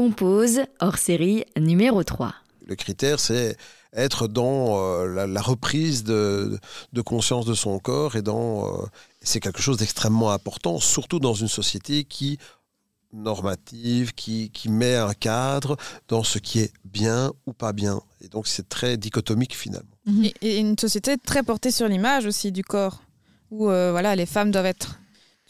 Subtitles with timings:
[0.00, 2.34] Compose, hors série numéro 3.
[2.66, 3.58] Le critère, c'est
[3.92, 6.58] être dans euh, la, reprise de,
[7.04, 8.64] conscience de son corps et dans.
[8.64, 8.86] Euh,
[9.20, 12.38] c'est quelque chose d'extrêmement important, surtout dans une société qui
[13.12, 15.76] normative, qui, qui met un cadre
[16.08, 18.00] dans ce qui est bien ou pas bien.
[18.22, 19.98] Et donc c'est très dichotomique finalement.
[20.40, 23.02] Et, une société très portée sur l'image aussi du corps,
[23.50, 24.99] où euh, voilà, les femmes doivent être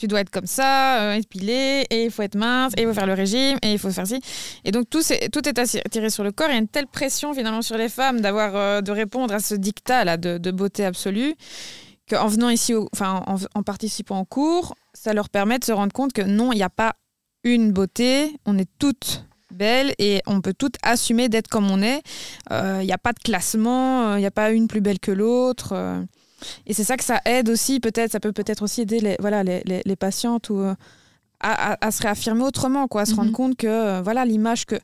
[0.01, 2.95] tu dois être comme ça, euh, épilé, et il faut être mince, et il faut
[2.95, 4.21] faire le régime, et il faut faire ci.
[4.65, 6.48] Et donc tout, est, tout est attiré sur le corps.
[6.48, 9.41] Il y a une telle pression finalement sur les femmes d'avoir euh, de répondre à
[9.41, 11.34] ce dictat là de, beauté absolue
[12.09, 16.23] qu'en venant ici, en, participant en cours, ça leur permet de se rendre compte que
[16.23, 16.95] non, il n'y a pas
[17.45, 22.03] une beauté, on est toutes belles et on peut toutes assumer d'être comme on est.
[22.51, 25.12] Il euh, n'y a pas de classement, il n'y a pas une plus belle que
[25.12, 25.75] l'autre.
[26.67, 29.43] Et c'est ça que ça aide aussi, peut-être, ça peut peut-être aussi aider les, voilà,
[29.43, 30.75] les, les, patientes ou, euh,
[31.41, 33.37] à, à, se réaffirmer autrement, quoi, à se rendre mhm.
[33.37, 34.77] compte que euh, voilà l'image que.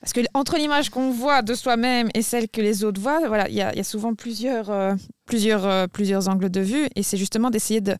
[0.00, 3.48] Parce que entre l'image qu'on voit de soi-même et celle que les autres voient, voilà,
[3.48, 6.86] il y, y, a souvent plusieurs, euh, plusieurs, plusieurs angles de vue.
[6.94, 7.96] Et c'est justement d'essayer de,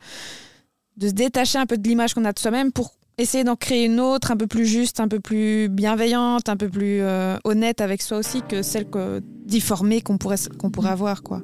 [0.98, 3.86] de se détacher un peu de l'image qu'on a de soi-même pour essayer d'en créer
[3.86, 7.00] une autre, un peu plus juste, un peu plus bienveillante, un peu plus
[7.44, 11.22] honnête avec soi aussi que celle que, difformée qu'on pourrait, qu'on pourrait avoir.
[11.22, 11.42] quoi.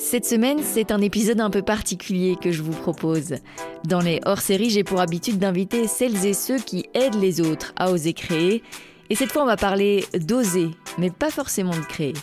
[0.00, 3.34] Cette semaine, c'est un épisode un peu particulier que je vous propose.
[3.84, 7.90] Dans les hors-séries, j'ai pour habitude d'inviter celles et ceux qui aident les autres à
[7.90, 8.62] oser créer.
[9.10, 12.14] Et cette fois, on va parler d'oser, mais pas forcément de créer.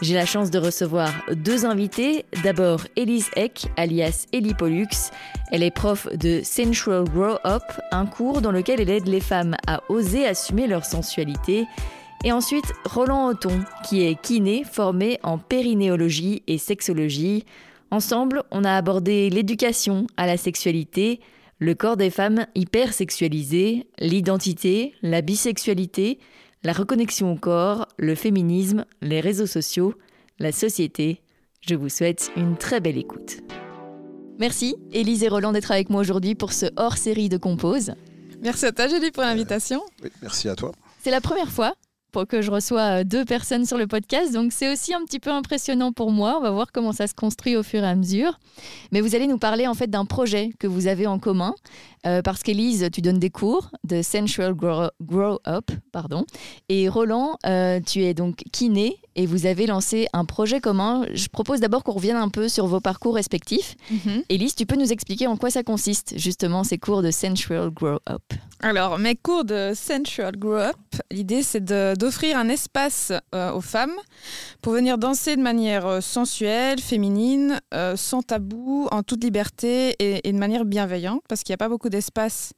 [0.00, 2.24] J'ai la chance de recevoir deux invités.
[2.44, 5.10] D'abord, Elise Eck, alias Ellie Pollux.
[5.50, 9.56] Elle est prof de Sensual Grow Up, un cours dans lequel elle aide les femmes
[9.66, 11.66] à oser assumer leur sensualité
[12.24, 17.44] et ensuite, Roland Auton, qui est kiné formé en périnéologie et sexologie.
[17.90, 21.20] Ensemble, on a abordé l'éducation à la sexualité,
[21.60, 26.18] le corps des femmes hypersexualisées, l'identité, la bisexualité,
[26.64, 29.94] la reconnexion au corps, le féminisme, les réseaux sociaux,
[30.40, 31.22] la société.
[31.60, 33.38] Je vous souhaite une très belle écoute.
[34.38, 37.92] Merci, Élise et Roland, d'être avec moi aujourd'hui pour ce hors-série de Compose.
[38.40, 39.82] Merci à toi, Julie, pour l'invitation.
[40.02, 40.72] oui, merci à toi.
[41.02, 41.74] C'est la première fois
[42.26, 44.32] que je reçois euh, deux personnes sur le podcast.
[44.32, 46.36] Donc c'est aussi un petit peu impressionnant pour moi.
[46.38, 48.38] On va voir comment ça se construit au fur et à mesure.
[48.92, 51.54] Mais vous allez nous parler en fait d'un projet que vous avez en commun.
[52.06, 55.70] Euh, parce qu'Élise, tu donnes des cours de Sensual Grow, Up.
[55.92, 56.24] Pardon.
[56.68, 61.06] Et Roland, euh, tu es donc kiné et vous avez lancé un projet commun.
[61.12, 63.76] Je propose d'abord qu'on revienne un peu sur vos parcours respectifs.
[63.90, 67.70] Mm Élise, tu peux nous expliquer en quoi ça consiste justement ces cours de Sensual
[67.70, 68.22] Grow Up?
[68.60, 70.76] Alors, mes cours de Sensual Grow Up,
[71.10, 73.94] l'idée c'est d'offrir un espace euh, aux femmes
[74.62, 80.28] pour venir danser de manière euh, sensuelle, féminine, euh, sans tabou, en toute liberté et,
[80.28, 82.52] et de manière bienveillante, parce qu'il n'y a pas beaucoup d'espace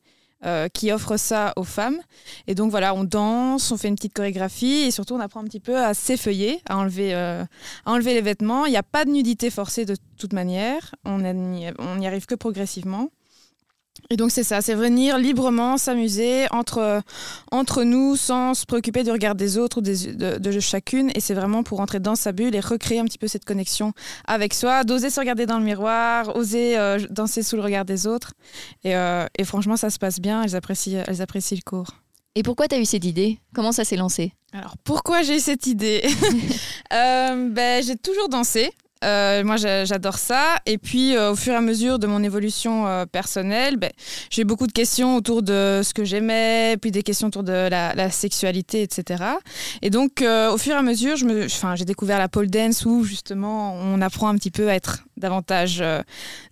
[0.45, 1.99] euh, qui offre ça aux femmes.
[2.47, 5.45] Et donc voilà, on danse, on fait une petite chorégraphie et surtout on apprend un
[5.45, 7.45] petit peu à s'effeuiller, à enlever, euh,
[7.85, 8.67] à enlever les vêtements.
[8.67, 13.11] Il n'y a pas de nudité forcée de toute manière, on n'y arrive que progressivement.
[14.13, 17.01] Et donc c'est ça, c'est venir librement s'amuser entre,
[17.53, 21.13] entre nous sans se préoccuper du regard des autres ou des, de, chacune.
[21.15, 23.93] Et c'est vraiment pour entrer dans sa bulle et recréer un petit peu cette connexion
[24.27, 28.09] avec soi, d'oser se regarder dans le miroir, oser euh, danser sous le regard des
[28.09, 28.33] autres.
[28.83, 31.95] Et, euh, et, franchement, ça se passe bien, elles apprécient, elles apprécient le cours.
[32.35, 33.39] Et pourquoi tu as eu cette idée?
[33.55, 34.33] Comment ça s'est lancé?
[34.53, 36.03] Alors pourquoi j'ai eu cette idée?
[36.93, 38.73] Euh, ben, J'ai toujours dansé.
[39.03, 40.57] Euh, moi, j'adore ça.
[40.67, 43.91] Et puis, euh, au fur et à mesure de mon évolution euh, personnelle, ben,
[44.31, 47.69] j'ai eu beaucoup de questions autour de ce que j'aimais, puis des questions autour de
[47.71, 49.25] la, sexualité, etc.
[49.83, 54.01] Et donc, au fur et à mesure, j'ai découvert la pole dance où, justement, on
[54.01, 55.83] apprend un petit peu à être davantage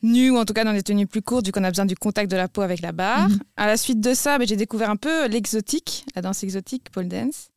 [0.03, 1.97] nu, ou en tout cas dans des tenues plus courtes, vu qu'on a besoin du
[1.97, 3.29] contact de la peau avec la barre.
[3.29, 3.39] Mhm.
[3.57, 7.09] À la suite de ça, ben, j'ai découvert un peu l'exotique, la danse exotique, pole
[7.09, 7.49] dance.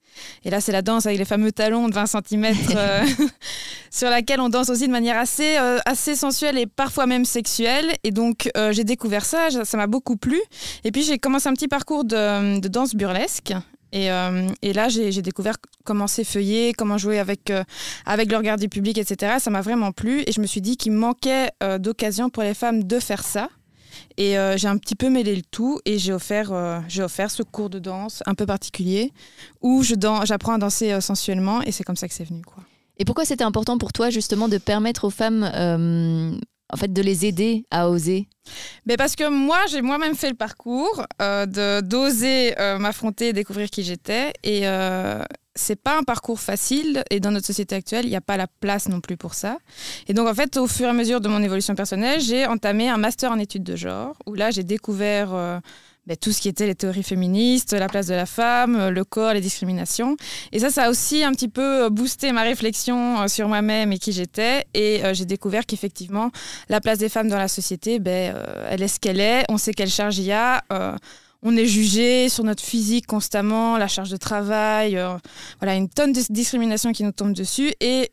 [0.43, 2.45] Et là, c'est la danse avec les fameux talons de 20 cm
[2.75, 3.05] euh,
[3.91, 7.91] sur laquelle on danse aussi de manière assez, euh, assez sensuelle et parfois même sexuelle.
[8.03, 10.39] Et donc, euh, j'ai découvert ça, ça m'a beaucoup plu.
[10.83, 13.53] Et puis, j'ai commencé un petit parcours de, de danse burlesque.
[13.93, 14.07] Et,
[14.61, 17.51] et là, j'ai découvert comment s'effeuiller, comment jouer avec,
[18.05, 19.33] avec le regard du public, etc.
[19.39, 20.23] Ça m'a vraiment plu.
[20.27, 23.49] Et je me suis dit qu'il manquait d'occasion pour les femmes de faire ça.
[24.21, 27.71] Et euh, j'ai un petit peu mêlé le tout et j'ai offert, euh, ce cours
[27.71, 29.13] de danse un peu particulier
[29.61, 32.43] où j'apprends à danser euh, sensuellement et c'est comme ça que c'est venu.
[32.43, 32.63] Quoi.
[32.99, 36.39] Et pourquoi c'était important pour toi justement de permettre aux femmes
[36.71, 38.27] en fait de les aider à oser
[38.87, 43.83] mais Parce que moi, j'ai moi-même fait le parcours de d'oser m'affronter et découvrir qui
[43.83, 44.33] j'étais.
[44.43, 44.65] Et,
[45.55, 48.47] c'est pas un parcours facile et dans notre société actuelle, il n'y a pas la
[48.47, 49.57] place non plus pour ça.
[50.07, 52.89] Et donc en fait, au fur et à mesure de mon évolution personnelle, j'ai entamé
[52.89, 55.59] un master en études de genre où là, j'ai découvert euh,
[56.07, 59.33] ben, tout ce qui était les théories féministes, la place de la femme, le corps,
[59.33, 60.17] les discriminations.
[60.51, 64.11] Et ça, ça a aussi un petit peu boosté ma réflexion sur moi-même et qui
[64.11, 64.65] j'étais.
[64.73, 66.31] Et j'ai découvert qu'effectivement,
[66.69, 68.35] la place des femmes dans la société, ben,
[68.69, 69.45] elle est ce qu'elle est.
[69.49, 70.63] On sait quelle charge il y a
[71.43, 75.17] on est jugé sur notre physique constamment, la charge de travail, euh,
[75.59, 77.73] voilà, une tonne de discrimination qui nous tombe dessus.
[77.79, 78.11] Et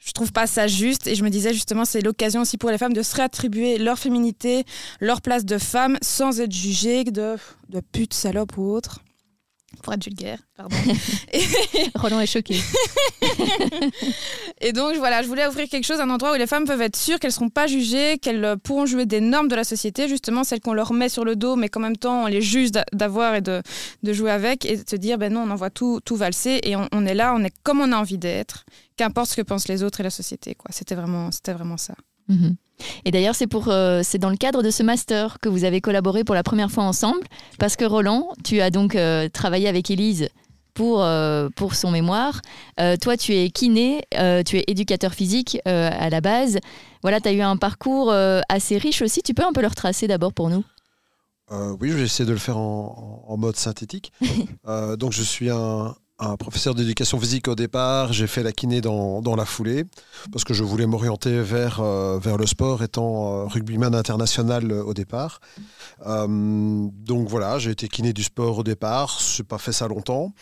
[0.00, 1.06] je trouve pas ça juste.
[1.06, 3.98] Et je me disais justement, c'est l'occasion aussi pour les femmes de se réattribuer leur
[3.98, 4.64] féminité,
[5.00, 7.36] leur place de femme, sans être jugées de,
[7.68, 9.00] de pute, salope ou autre
[9.82, 10.76] pour être vulgaire, pardon.
[11.94, 12.56] Roland est choqué.
[14.60, 16.96] et donc voilà, je voulais ouvrir quelque chose, un endroit où les femmes peuvent être
[16.96, 20.08] sûres qu'elles ne seront pas jugées, qu'elles euh, pourront jouer des normes de la société,
[20.08, 22.70] justement celles qu'on leur met sur le dos, mais qu'en même temps on les juge
[22.92, 23.62] d'avoir et de,
[24.02, 26.76] de, jouer avec, et de se dire, ben non, on envoie tout, tout valser, et
[26.76, 28.64] on, est là, on est comme on a envie d'être,
[28.96, 30.56] qu'importe ce que pensent les autres et la société.
[30.70, 31.94] C'était vraiment, vraiment ça.
[32.28, 32.56] Mhm.
[33.04, 35.80] Et d'ailleurs, c'est pour, euh, c'est dans le cadre de ce master que vous avez
[35.80, 37.20] collaboré pour la première fois ensemble,
[37.58, 40.28] parce que Roland, tu as donc euh, travaillé avec Élise
[40.74, 42.40] pour, euh, pour son mémoire.
[43.00, 44.02] toi, tu es kiné,
[44.46, 46.58] tu es éducateur physique à la base.
[47.02, 48.12] Voilà, tu as eu un parcours
[48.48, 49.22] assez riche aussi.
[49.22, 50.64] Tu peux un peu le retracer d'abord pour nous?
[51.50, 54.12] Oui, je vais essayer de le faire en, en mode synthétique.
[54.96, 58.12] donc, je suis un, un professeur d'éducation physique au départ.
[58.12, 59.84] J'ai fait la kiné dans, dans, la foulée
[60.32, 64.82] parce que je voulais m'orienter vers, euh, vers le sport étant euh, rugbyman international euh,
[64.84, 65.40] au départ.
[66.04, 69.18] donc voilà, j'ai été kiné du sport au départ.
[69.20, 70.32] Je n'ai pas fait ça longtemps.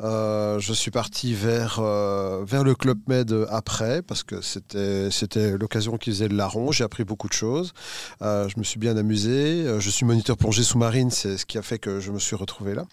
[0.00, 6.28] je suis parti vers, vers le Club Med après parce que c'était, l'occasion qui faisait
[6.28, 6.72] le larron.
[6.72, 7.72] J'ai appris beaucoup de choses.
[8.20, 9.64] je me suis bien amusé.
[9.78, 11.10] Je suis moniteur plongée sous-marine.
[11.10, 12.84] C'est ce qui a fait que je me suis retrouvé là.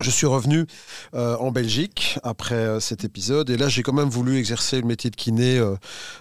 [0.00, 0.66] Je suis revenu
[1.14, 4.86] euh, en Belgique après euh, cet épisode et là j'ai quand même voulu exercer le
[4.86, 5.76] métier de kiné euh,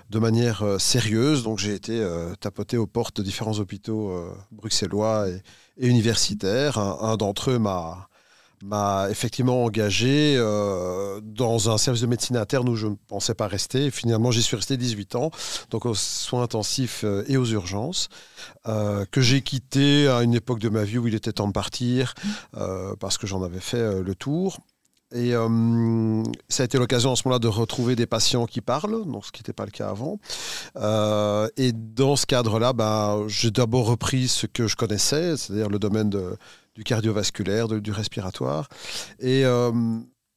[0.10, 1.44] de manière sérieuse.
[1.44, 2.06] Donc j'ai été
[2.40, 4.14] tapoté aux portes de différents hôpitaux
[4.52, 5.42] bruxellois et,
[5.78, 6.78] universitaires.
[6.78, 8.10] un d'entre eux m'a
[8.64, 13.48] m'a effectivement engagé euh, dans un service de médecine interne où je ne pensais pas
[13.48, 13.92] rester.
[13.92, 15.32] finalement, j'y suis resté 18 ans,
[15.70, 18.10] donc aux soins intensifs euh, et aux urgences,
[18.68, 21.54] euh, que j'ai quitté à une époque de ma vie où il était temps de
[21.54, 22.14] partir,
[23.00, 24.60] parce que j'en avais fait le tour.
[25.14, 25.34] Et
[26.48, 29.32] ça a été l'occasion en ce moment-là de retrouver des patients qui parlent, donc ce
[29.32, 30.20] qui n'était pas le cas avant.
[31.58, 36.10] et dans ce cadre-là, ben, j'ai d'abord repris ce que je connaissais, c'est-à-dire le domaine
[36.10, 36.38] de,
[36.76, 38.68] du cardiovasculaire, du respiratoire.
[39.20, 39.72] Et euh,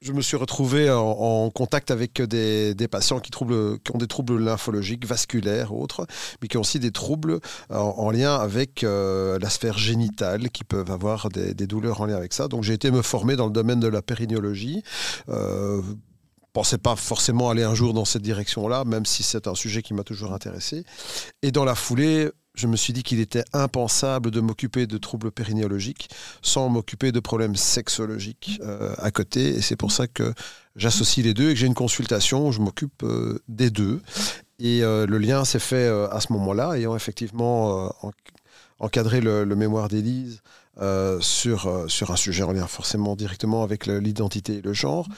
[0.04, 5.72] je me suis retrouvé en, contact avec des, patients qui, ont des troubles lymphologiques, vasculaires,
[5.72, 6.06] autres,
[6.42, 7.40] mais qui ont aussi des troubles
[7.70, 12.34] en, lien avec euh, la sphère génitale, qui peuvent avoir des, douleurs en lien avec
[12.34, 12.48] ça.
[12.48, 14.82] Donc j'ai été me former dans le domaine de la périnéologie.
[15.30, 15.80] Euh,
[16.52, 19.92] pensais pas forcément aller un jour dans cette direction-là, même si c'est un sujet qui
[19.92, 20.84] m'a toujours intéressé.
[21.42, 25.32] Et dans la foulée, je me suis dit qu'il était impensable de m'occuper de troubles
[25.32, 26.08] périnéologiques
[26.40, 29.48] sans m'occuper de problèmes sexologiques euh, à côté.
[29.56, 30.32] Et c'est pour ça que
[30.76, 34.00] j'associe les deux et que j'ai une consultation où je m'occupe euh, des deux.
[34.60, 37.92] Et euh, le lien s'est fait à ce moment-là, ayant effectivement
[38.78, 40.42] encadré le, mémoire d'Élise
[41.20, 45.08] sur un sujet en lien forcément directement avec l'identité et le genre.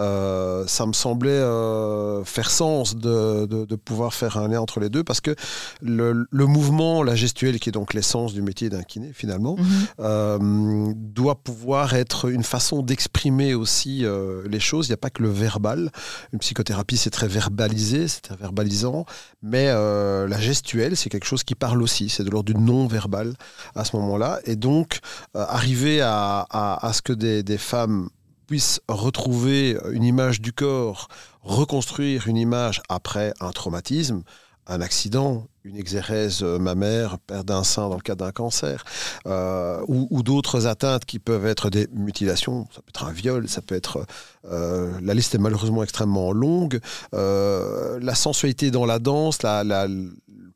[0.00, 4.88] Euh, ça me semblait euh, faire sens de, de, pouvoir faire un lien entre les
[4.88, 5.36] deux parce que
[5.82, 9.66] le, le mouvement, la gestuelle, qui est donc l'essence du métier d'un kiné finalement, mhm.
[10.00, 14.04] euh, doit pouvoir être une façon d'exprimer aussi
[14.46, 14.88] les choses.
[14.88, 15.90] Il n'y a pas que le verbal.
[16.32, 19.04] Une psychothérapie, c'est très verbalisé, c'est très verbalisant,
[19.42, 22.08] mais la gestuelle, c'est quelque chose qui parle aussi.
[22.08, 23.34] C'est de l'ordre du non-verbal
[23.74, 24.40] à ce moment-là.
[24.44, 24.98] Et donc,
[25.34, 28.08] arriver à, à, à, ce que des, des femmes
[28.46, 31.08] puisse retrouver une image du corps,
[31.42, 34.22] reconstruire une image après un traumatisme,
[34.66, 38.84] un accident, une exérèse mammaire, perte d'un sein dans le cas d'un cancer,
[39.26, 43.62] euh, ou, d'autres atteintes qui peuvent être des mutilations, ça peut être un viol, ça
[43.62, 44.06] peut être...
[44.50, 46.80] Euh, la liste est malheureusement extrêmement longue.
[47.14, 49.86] Euh, la sensualité dans la danse, la,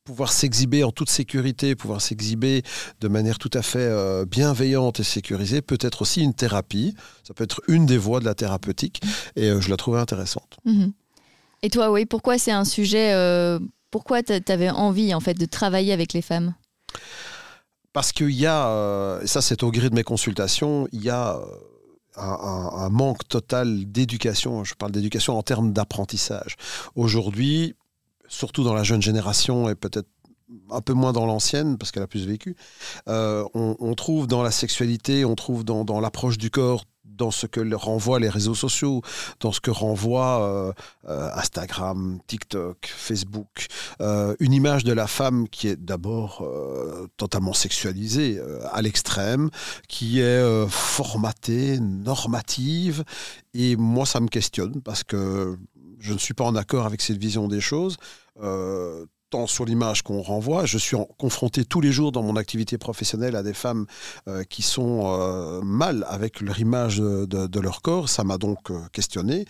[0.09, 2.63] pouvoir s'exhiber en toute sécurité, pouvoir s'exhiber
[3.03, 6.95] de manière tout à fait euh, bienveillante et sécurisée, peut être aussi une thérapie.
[7.25, 9.03] Ça peut être une des voies de la thérapeutique
[9.37, 10.57] et euh, je la trouvais intéressante.
[10.65, 10.93] Mhm.
[11.63, 13.59] Et toi, oui, pourquoi c'est un sujet, euh,
[13.91, 16.55] pourquoi tu avais envie en fait de travailler avec les femmes?
[17.93, 21.39] Parce qu'il y a, et ça c'est au gré de mes consultations, il y a
[22.17, 24.65] un, un manque total d'éducation.
[24.65, 26.57] Je parle d'éducation en termes d'apprentissage.
[26.95, 27.75] Aujourd'hui,
[28.29, 30.09] surtout dans la jeune génération et peut-être
[30.71, 32.57] un peu moins dans l'ancienne, parce qu'elle a plus vécu,
[33.09, 36.85] euh, on, trouve dans la sexualité, on trouve dans, l'approche du corps
[37.19, 39.03] dans ce que renvoient les réseaux sociaux,
[39.41, 40.73] dans ce que renvoient euh,
[41.09, 43.67] euh, Instagram, TikTok, Facebook.
[44.01, 46.49] Euh, une image de la femme qui est d'abord
[47.17, 48.41] totalement sexualisée
[48.73, 49.51] à l'extrême,
[49.89, 53.05] qui est formatée, normative.
[53.53, 55.59] Et moi, ça me questionne parce que
[56.01, 57.97] je ne suis pas en accord avec cette vision des choses
[59.31, 60.65] tant sur l'image qu'on renvoie.
[60.65, 63.87] Je suis confronté tous les jours dans mon activité professionnelle à des femmes
[64.27, 68.09] euh, qui sont euh, mal avec leur image de, leur corps.
[68.09, 69.45] Ça m'a donc euh, questionné.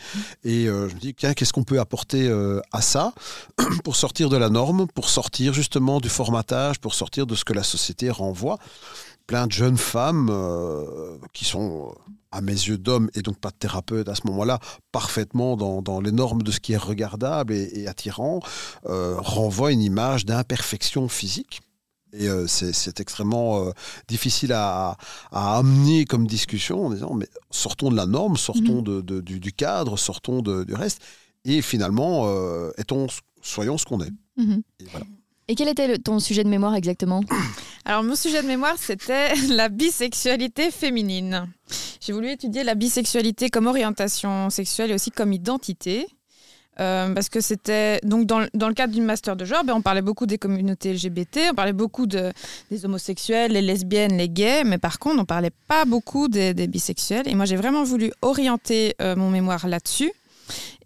[0.45, 2.31] Et je me dis, qu'est-ce qu'on peut apporter
[2.73, 3.12] à ça?
[3.85, 7.52] Pour sortir de la norme, pour sortir justement du formatage, pour sortir de ce que
[7.52, 8.59] la société renvoie
[9.28, 10.32] plein de jeunes femmes
[11.32, 11.94] qui sont
[12.30, 14.58] à mes yeux d'homme et donc pas de thérapeute à ce moment-là,
[14.92, 18.40] parfaitement dans, les normes de ce qui est regardable et, attirant,
[18.87, 21.61] euh, renvoie une image d'imperfection physique.
[22.14, 23.73] Et euh, c'est extrêmement euh,
[24.08, 24.97] difficile à,
[25.30, 29.02] amener comme discussion en disant mais sortons de la norme, sortons mhm.
[29.02, 31.02] de, du, cadre, sortons du reste,
[31.44, 32.26] et finalement,
[33.42, 34.12] soyons ce qu'on est.
[34.38, 35.06] Et voilà.
[35.50, 37.23] Et quel était ton sujet de mémoire exactement
[37.87, 41.49] Alors mon sujet de mémoire, c'était la bisexualité féminine.
[42.00, 46.07] J'ai voulu étudier la bisexualité comme orientation sexuelle et aussi comme identité.
[46.81, 49.83] Euh, parce que c'était donc dans, dans, le cadre d'une master de genre, ben, on
[49.83, 52.33] parlait beaucoup des communautés LGBT, on parlait beaucoup de,
[52.71, 57.26] des homosexuels, les lesbiennes, les gays, mais par contre, on parlait pas beaucoup des, bisexuels.
[57.26, 60.12] Et moi, j'ai vraiment voulu orienter euh, mon mémoire là-dessus.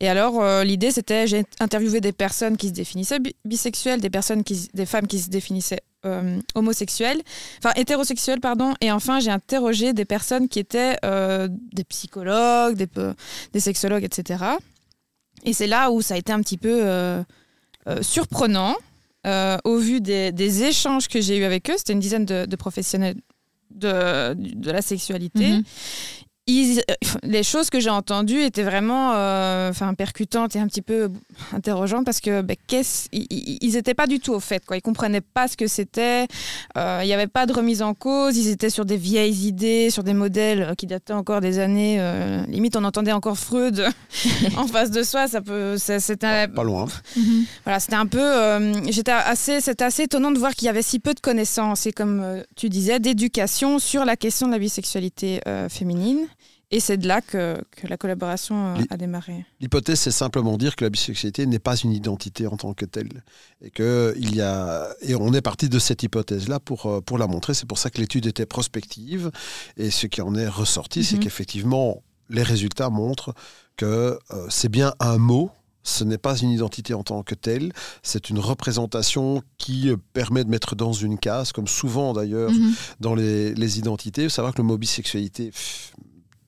[0.00, 4.44] Et alors, euh, l'idée, c'était, j'ai interviewé des personnes qui se définissaient bisexuelles, des, personnes
[4.44, 7.22] qui, des femmes qui se définissaient euh, homosexuelles,
[7.58, 8.74] enfin hétérosexuelles, pardon.
[8.80, 12.88] Et enfin, j'ai interrogé des personnes qui étaient euh, des psychologues, des,
[13.52, 14.44] des sexologues, etc.
[15.44, 16.82] Et c'est là où ça a été un petit peu
[18.00, 18.76] surprenant.
[19.64, 23.16] au vu des, échanges que j'ai eus avec eux, c'était une dizaine de, professionnels
[23.70, 25.50] de, de, la sexualité.
[25.50, 25.64] Mm-hmm.
[26.50, 26.80] Euh,
[27.22, 31.08] les choses que j'ai entendues étaient vraiment euh, enfin, percutantes et un petit peu
[31.52, 32.56] interrogeantes parce que ben,
[33.12, 34.64] ils n'étaient pas du tout au fait.
[34.64, 34.76] Quoi.
[34.76, 36.26] Ils ne comprenaient pas ce que c'était.
[36.76, 38.36] Euh, il n'y avait pas de remise en cause.
[38.36, 42.00] Ils étaient sur des vieilles idées, sur des modèles qui dataient encore des années.
[42.48, 43.86] limite, on entendait encore Freud
[44.56, 45.28] en face de soi.
[45.28, 46.86] Ça peut, c'était pas, loin.
[47.64, 48.82] voilà, c'était un peu.
[48.90, 51.92] j'étais assez, c'était assez étonnant de voir qu'il y avait si peu de connaissances et
[51.92, 56.26] comme tu disais, d'éducation sur la question de la bisexualité féminine.
[56.72, 59.44] Et c'est de là que, la collaboration euh, a démarré.
[59.60, 63.22] L'hypothèse, c'est simplement dire que la bisexualité n'est pas une identité en tant que telle.
[63.60, 67.18] Et, que il y a, et on est parti de cette hypothèse-là pour, euh, pour
[67.18, 67.52] la montrer.
[67.52, 69.30] C'est pour ça que l'étude était prospective.
[69.76, 71.24] Et ce qui en est ressorti, c'est mhm.
[71.24, 73.34] qu'effectivement, les résultats montrent
[73.76, 75.50] que euh, c'est bien un mot,
[75.82, 80.48] ce n'est pas une identité en tant que telle, c'est une représentation qui permet de
[80.48, 82.72] mettre dans une case, comme souvent d'ailleurs mhm.
[83.00, 84.22] dans les, les identités.
[84.22, 85.52] Vous savez que le mot bisexualité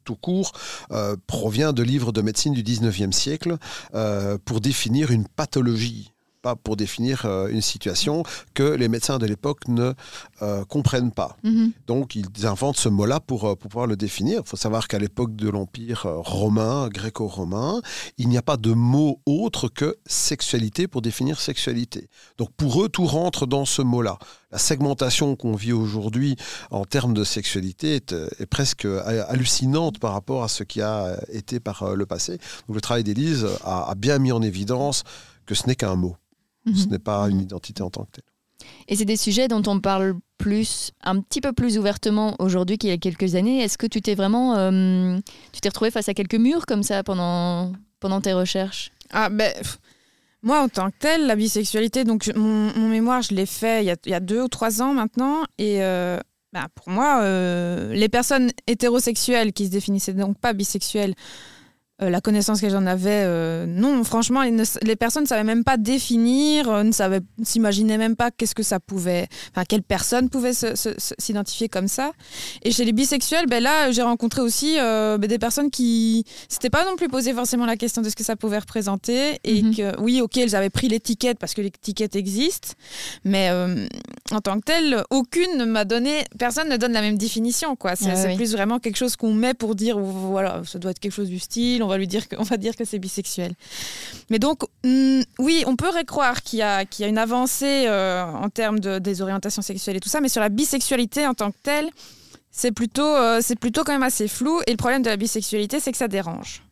[0.04, 0.52] tout court
[0.90, 3.56] euh, provient de livres de médecine du 19e siècle
[3.94, 6.13] euh, pour définir une pathologie
[6.44, 8.22] pas pour définir euh, une situation
[8.52, 9.92] que les médecins de l'époque ne
[10.68, 11.36] comprennent pas.
[11.42, 11.72] Mhm.
[11.86, 14.42] Donc ils inventent ce mot-là pour, pour, pouvoir le définir.
[14.44, 17.80] Il faut savoir qu'à l'époque de l'Empire romain, gréco-romain,
[18.18, 22.08] il n'y a pas de mot autre que sexualité pour définir sexualité.
[22.36, 24.18] Donc pour eux, tout rentre dans ce mot-là
[24.54, 26.36] la segmentation qu'on vit aujourd'hui
[26.70, 31.58] en termes de sexualité est, euh, presque hallucinante par rapport à ce qui a été
[31.58, 32.38] par euh, le passé.
[32.68, 35.02] Donc le travail d'Élise a, bien mis en évidence
[35.44, 36.16] que ce n'est qu'un mot.
[36.66, 36.76] Mhm.
[36.76, 38.24] Ce n'est pas une identité en tant que telle.
[38.88, 42.90] Et c'est des sujets dont on parle plus, un petit peu plus ouvertement aujourd'hui qu'il
[42.90, 43.62] y a quelques années.
[43.62, 45.18] Est-ce que tu t'es vraiment, euh,
[45.52, 48.90] tu t'es retrouvé face à quelques murs comme ça pendant, pendant tes recherches?
[49.10, 49.52] Ah ben,
[50.42, 54.14] moi, en tant que telle, la bisexualité, donc mon, mémoire, je l'ai fait il y,
[54.14, 55.44] a, deux ou trois ans maintenant.
[55.56, 56.18] Et euh,
[56.52, 61.14] bah, pour moi, euh, les personnes hétérosexuelles qui se définissaient donc pas bisexuelles,
[62.02, 65.76] euh, la connaissance que j'en avais, euh, non, franchement, les personnes ne savaient même pas
[65.76, 70.50] définir, euh, ne savaient, s'imaginaient même pas qu'est-ce que ça pouvait, enfin, quelle personne pouvait
[71.18, 72.10] s'identifier comme ça.
[72.64, 76.84] Et chez les bisexuels, ben là, j'ai rencontré aussi ben des personnes qui s'étaient pas
[76.84, 79.76] non plus posé forcément la question de ce que ça pouvait représenter et mhm.
[79.76, 82.74] que, oui, ok, elles avaient pris l'étiquette parce que l'étiquette existe,
[83.24, 83.50] mais
[84.32, 87.94] en tant que telle, aucune ne m'a donné, personne ne donne la même définition, quoi.
[87.94, 91.28] C'est plus vraiment quelque chose qu'on met pour dire, voilà, ça doit être quelque chose
[91.28, 93.54] du style on va lui dire que, va dire que c'est bisexuel.
[94.30, 98.24] Mais donc, mm, oui, on pourrait croire qu'il y, a, y a une avancée euh,
[98.24, 101.50] en termes de, des orientations sexuelles et tout ça, mais sur la bisexualité en tant
[101.50, 101.90] que telle,
[102.50, 104.60] c'est plutôt, euh, c'est plutôt quand même assez flou.
[104.66, 106.62] Et le problème de la bisexualité, c'est que ça dérange.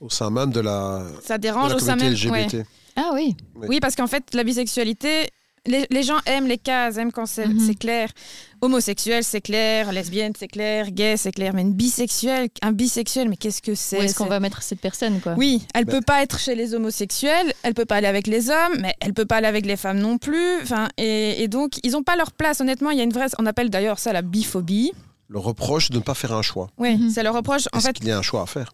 [0.00, 2.66] Au sein même de la, ça dérange au sein même, LGBT.
[2.96, 3.36] Ah oui.
[3.56, 3.80] oui.
[3.80, 5.30] parce qu'en fait, la bisexualité,
[5.66, 7.74] les, gens aiment les cases, aiment quand c'est Mhm.
[7.76, 8.08] clair.
[8.60, 9.92] Homosexuel, c'est clair.
[9.92, 10.90] Lesbienne, c'est clair.
[10.90, 11.52] Gay, c'est clair.
[11.54, 13.98] Mais une bisexuelle, un bisexuel, mais qu'est-ce que c'est?
[13.98, 15.34] Où est-ce qu'on C'est- va mettre cette personne quoi?
[15.36, 18.50] Oui, elle Bah- peut pas être chez les homosexuels, elle peut pas aller avec les
[18.50, 20.60] hommes, mais elle peut pas aller avec les femmes non plus.
[20.62, 22.60] Enfin, et, et donc ils ont pas leur place.
[22.60, 24.92] Honnêtement, il y a une vraie, on appelle d'ailleurs ça la biphobie.
[25.28, 26.68] Le reproche de ne pas faire un choix.
[26.78, 27.10] Oui, Mhm.
[27.10, 27.62] c'est le reproche.
[27.72, 28.72] En fait, qu'il y a un choix à faire?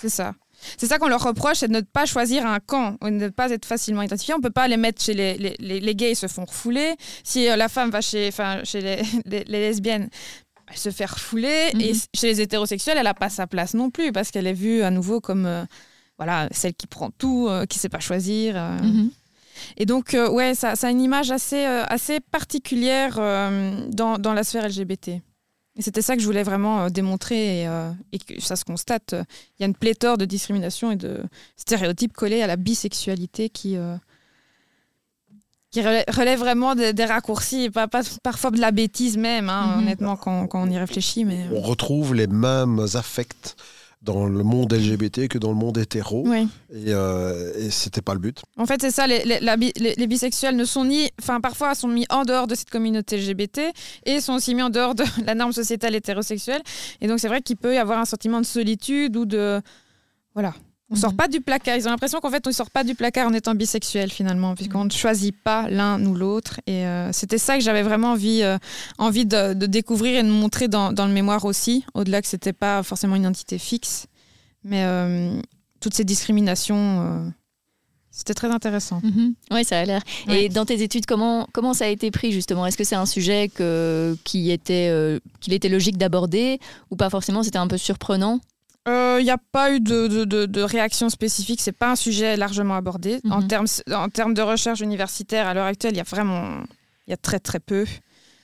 [0.00, 0.34] C'est ça.
[0.78, 3.28] C'est ça qu'on leur reproche, c'est de ne pas choisir un camp, ou de ne
[3.28, 4.34] pas être facilement identifié.
[4.34, 6.94] On peut pas les mettre chez les, les, les- les gays, ils se font refouler.
[7.22, 8.30] Si euh, la femme va chez,
[8.64, 10.08] chez les, les- les lesbiennes,
[10.68, 11.70] elle se fait refouler.
[11.74, 11.80] Mhm.
[11.80, 14.82] Et chez les hétérosexuels, elle n'a pas sa place non plus, parce qu'elle est vue
[14.82, 15.64] à nouveau comme euh,
[16.18, 18.54] voilà, celle qui prend tout, euh, qui sait pas choisir.
[18.56, 18.78] euh.
[18.82, 19.10] Mhm.
[19.76, 23.16] Et donc, ouais, ça, ça a une image assez, assez particulière
[23.88, 25.20] dans, dans la sphère LGBT.
[25.76, 28.64] Et c'était ça que je voulais vraiment euh, démontrer et, euh, et que ça se
[28.64, 29.14] constate.
[29.58, 31.22] Il y a une pléthore de discrimination et de
[31.56, 33.96] stéréotypes collés à la bisexualité qui, euh,
[35.72, 39.50] qui relève, relève vraiment des, des raccourcis et pas, pas- parfois de la bêtise même,
[39.50, 39.78] hein, Mhm.
[39.82, 41.24] honnêtement, quand, quand on y réfléchit.
[41.24, 43.56] Mais, euh, On retrouve les mêmes affects
[44.04, 46.24] dans le monde LGBT que dans le monde hétéro.
[46.26, 46.46] oui.
[46.72, 48.42] Et, euh, et c'était pas le but.
[48.56, 51.08] En fait, c'est ça, les, les- la bi- les- les bisexuels ne sont ni.
[51.20, 53.72] Enfin, parfois, sont mis en dehors de cette communauté LGBT
[54.06, 56.62] et sont aussi mis en dehors de la norme sociétale hétérosexuelle.
[57.00, 59.60] Et donc, c'est vrai qu'il peut y avoir un sentiment de solitude ou de.
[60.34, 60.52] Voilà.
[60.94, 61.00] On Mhm.
[61.00, 61.76] sort pas du placard.
[61.76, 64.54] Ils ont l'impression qu'en fait, on ne sort pas du placard en étant bisexuel, finalement,
[64.54, 66.60] puisqu'on ne choisit pas l'un ou l'autre.
[66.68, 68.58] Et euh, c'était ça que j'avais vraiment envie, euh,
[68.98, 72.52] envie de, de découvrir et de montrer dans, dans le mémoire aussi, au-delà que c'était
[72.52, 74.06] pas forcément une identité fixe.
[74.62, 75.40] Mais euh,
[75.80, 77.32] toutes ces discriminations.
[78.10, 79.02] c'était très intéressant.
[79.50, 80.00] Oui, ça a l'air.
[80.28, 82.64] Et dans tes études, comment, comment ça a été pris justement?
[82.66, 86.60] Est-ce que c'est un sujet que, qui était, euh, qu'il était logique d'aborder
[86.90, 87.42] ou pas forcément?
[87.42, 88.38] C'était un peu surprenant?
[88.86, 91.60] Il n'y a pas eu de, de, de- de réaction spécifique.
[91.60, 93.20] C'est pas un sujet largement abordé.
[93.30, 93.48] En, Mhm.
[93.48, 96.62] termes, en termes de recherche universitaire, à l'heure actuelle, il y a vraiment
[97.06, 97.84] il y a très très peu.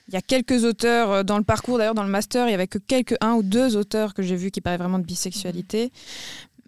[0.07, 2.53] Il y a quelques auteurs euh, dans le parcours, d'ailleurs dans le master, il y
[2.53, 5.91] avait que quelques un ou deux auteurs que j'ai vus qui parlaient vraiment de bisexualité.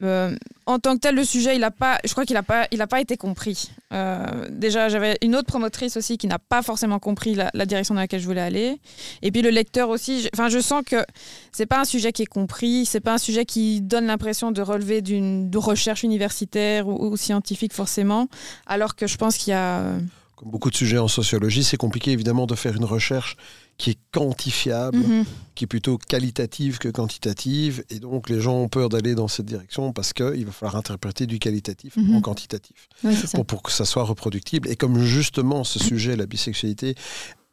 [0.03, 2.67] Euh, en tant que tel, le sujet, il a pas, je crois qu'il n'a pas,
[2.89, 3.69] pas été compris.
[3.93, 8.01] Euh, déjà, j'avais une autre promotrice aussi qui n'a pas forcément compris la, direction dans
[8.01, 8.79] laquelle je voulais aller.
[9.21, 10.29] Et puis le lecteur aussi.
[10.33, 11.05] Enfin, je sens que
[11.51, 12.85] c'est pas un sujet qui est compris.
[12.85, 17.73] C'est pas un sujet qui donne l'impression de relever d'une recherche universitaire ou, ou scientifique
[17.73, 18.27] forcément.
[18.65, 19.79] Alors que je pense qu'il y a.
[19.79, 19.99] euh,
[20.35, 23.37] Comme beaucoup de sujets en sociologie, c'est compliqué évidemment de faire une recherche
[23.77, 25.25] qui est quantifiable, mhm.
[25.55, 27.83] qui est plutôt qualitative que quantitative.
[27.89, 31.25] Et donc les gens ont peur d'aller dans cette direction parce qu'il va falloir interpréter
[31.25, 32.15] du qualitatif Mhm.
[32.15, 34.67] en quantitatif Oui, pour, pour que ça soit reproductible.
[34.69, 36.95] Et comme justement ce sujet, la bisexualité,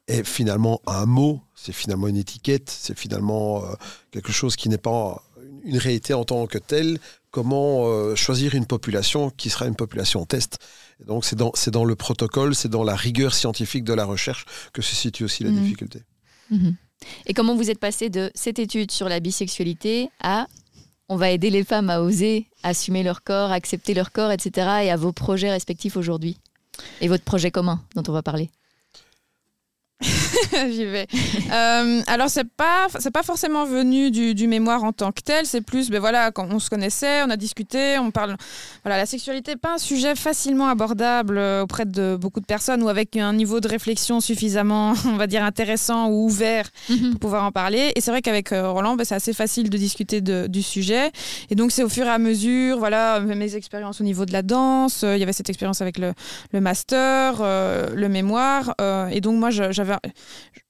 [0.08, 3.74] est finalement un mot, c'est finalement une étiquette, c'est finalement euh,
[4.10, 5.22] quelque chose qui n'est pas
[5.62, 6.98] une réalité en tant que telle,
[7.30, 10.58] comment euh, choisir une population qui sera une population test?
[11.00, 14.04] Et donc c'est dans, c'est dans le protocole, c'est dans la rigueur scientifique de la
[14.04, 15.62] recherche que se situe aussi la Mhm.
[15.62, 16.02] difficulté.
[16.50, 16.76] Mhm.
[17.26, 20.46] Et comment vous êtes passé de cette étude sur la bisexualité à
[21.08, 24.68] on va aider les femmes à oser assumer leur corps, accepter leur corps, etc.
[24.84, 26.38] et à vos projets respectifs aujourd'hui
[27.00, 28.50] Et votre projet commun dont on va parler?
[30.70, 31.06] J'y vais.
[31.52, 35.46] Euh, alors c'est pas c'est pas forcément venu du, du mémoire en tant que tel.
[35.46, 38.36] C'est plus ben voilà quand on se connaissait, on a discuté, on parle.
[38.84, 42.82] Voilà la sexualité n'est pas un sujet facilement abordable euh, auprès de beaucoup de personnes
[42.82, 46.68] ou avec un niveau de réflexion suffisamment on va dire intéressant ou ouvert
[47.12, 47.92] pour pouvoir en parler.
[47.96, 51.10] Et c'est vrai qu'avec euh, Roland, ben, c'est assez facile de discuter de- du sujet.
[51.50, 54.42] Et donc, c'est au fur et à mesure, voilà, mes expériences au niveau de la
[54.42, 55.02] danse.
[55.02, 56.12] Il y avait cette expérience avec le,
[56.52, 58.74] le master, euh, le mémoire.
[58.80, 59.94] euh, et donc, moi, j'avais.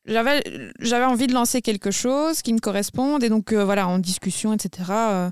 [0.07, 0.42] J'avais,
[0.81, 4.53] j'avais envie de lancer quelque chose qui me corresponde et donc euh, voilà en discussion
[4.55, 5.31] etc euh,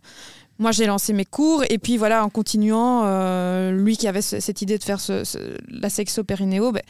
[0.58, 4.40] moi j'ai lancé mes cours et puis voilà en continuant euh, lui qui avait ce-
[4.40, 5.24] cette idée de faire ce-
[5.68, 6.82] la sexo périnéo ben,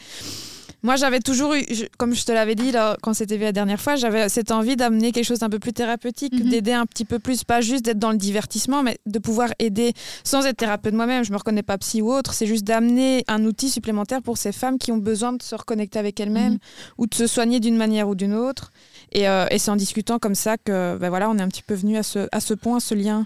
[0.81, 3.51] moi, j'avais toujours eu, je- comme je te l'avais dit là, quand c'était vu la
[3.51, 6.49] dernière fois, j'avais cette envie d'amener quelque chose d'un peu plus thérapeutique, Mhm.
[6.49, 9.93] d'aider un petit peu plus, pas juste d'être dans le divertissement, mais de pouvoir aider
[10.23, 11.23] sans être thérapeute moi-même.
[11.25, 12.33] Je me reconnais pas psy ou autre.
[12.33, 15.99] C'est juste d'amener un outil supplémentaire pour ces femmes qui ont besoin de se reconnecter
[15.99, 16.59] avec elles-mêmes Mhm.
[16.97, 18.71] ou de se soigner d'une manière ou d'une autre.
[19.11, 21.63] Et, euh, et c'est en discutant comme ça que, ben voilà, on est un petit
[21.63, 23.25] peu venu à ce, à ce point, à ce lien.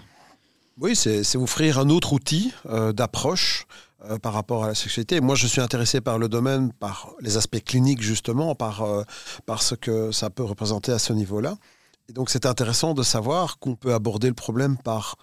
[0.80, 3.66] Oui, c'est c'est offrir un autre outil euh, d'approche
[4.10, 5.20] euh, par rapport à la sexualité.
[5.20, 9.02] Moi, je suis intéressé par le domaine, par les aspects cliniques justement, par, euh,
[9.46, 11.56] par ce que ça peut représenter à ce niveau-là.
[12.08, 15.16] Et donc, c'est intéressant de savoir qu'on peut aborder le problème par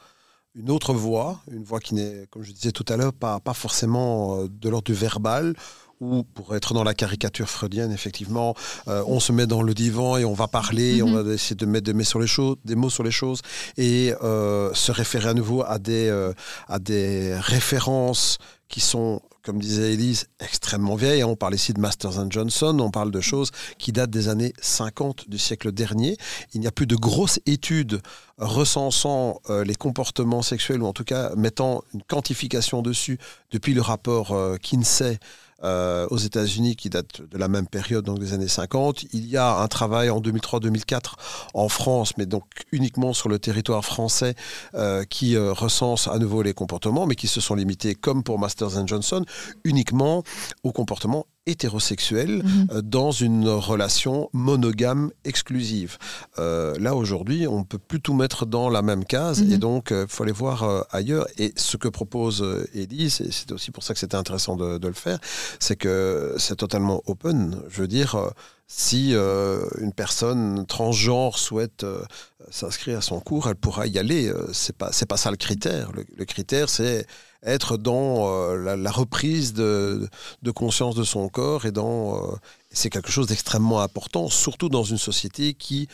[0.55, 3.53] une autre voie, une voie qui n'est, comme je disais tout à l'heure, pas, pas
[3.53, 5.53] forcément euh, de l'ordre du verbal,
[6.01, 8.55] ou pour être dans la caricature freudienne, effectivement,
[8.87, 11.65] euh, on se met dans le divan et on va parler, on va essayer de
[11.65, 13.41] mettre des mots sur les choses, des mots sur les choses,
[13.77, 16.33] et euh, se référer à nouveau à des, euh,
[16.67, 18.39] à des références
[18.71, 21.23] qui sont comme disait Elise, extrêmement vieille.
[21.23, 25.29] On parle ici de Masters Johnson, on parle de choses qui datent des années 50
[25.29, 26.15] du siècle dernier.
[26.53, 28.01] Il n'y a plus de grosses études
[28.37, 33.17] recensant euh, les comportements sexuels, ou en tout cas mettant une quantification dessus
[33.51, 35.17] depuis le rapport euh, Kinsey
[35.63, 39.03] euh, aux États-Unis qui date de la même période, donc des années 50.
[39.13, 41.13] Il y a un travail en 2003-2004
[41.53, 44.35] en France, mais donc uniquement sur le territoire français,
[44.75, 48.39] euh, qui euh, recense à nouveau les comportements, mais qui se sont limités, comme pour
[48.39, 49.23] Masters Johnson,
[49.63, 50.23] uniquement
[50.63, 52.67] aux comportements hétérosexuels Mhm.
[52.71, 55.97] euh, dans une relation monogame exclusive.
[56.39, 59.51] Euh, là, aujourd'hui, on ne peut plus tout mettre dans la même case Mhm.
[59.53, 61.25] et donc il faut aller voir euh, ailleurs.
[61.37, 64.77] Et ce que propose euh, Elise, et c'est aussi pour ça que c'était intéressant de,
[64.77, 65.19] de le faire,
[65.59, 67.57] c'est que c'est totalement open.
[67.69, 68.29] Je veux dire, euh,
[68.73, 72.01] si euh, une personne transgenre souhaite euh,
[72.49, 74.29] s'inscrire à son cours, elle pourra y aller.
[74.29, 75.91] Euh, c'est pas c'est pas ça le critère.
[75.91, 77.05] Le, le critère, c'est
[77.43, 80.07] être dans euh, la, la reprise de,
[80.41, 82.35] de conscience de son corps et dans euh,
[82.71, 85.89] c'est quelque chose d'extrêmement important, surtout dans une société qui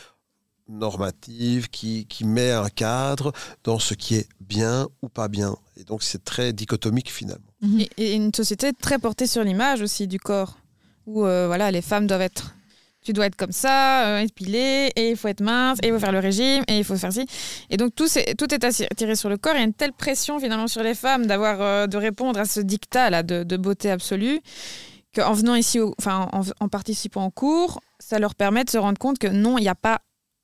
[0.69, 3.31] normative, qui, qui met un cadre
[3.63, 5.55] dans ce qui est bien ou pas bien.
[5.77, 7.51] Et donc c'est très dichotomique finalement.
[7.79, 10.57] Et, et une société très portée sur l'image aussi du corps,
[11.07, 12.53] où euh, voilà, les femmes doivent être.
[13.08, 16.00] Tu dois être comme ça, euh, épilée, et il faut être mince, et il faut
[16.00, 17.26] faire le régime, et il faut faire ci.
[17.70, 19.54] Et donc tout, c'est- tout est attiré sur le corps.
[19.56, 22.43] Il y a une telle pression finalement sur les femmes d'avoir, euh, de répondre à
[22.43, 24.41] ce dictat là de, beauté absolue,
[25.15, 26.28] qu'en venant ici, enfin
[26.60, 29.70] en, participant au cours, ça leur permet de se rendre compte que non, il n'y
[29.70, 30.00] a pas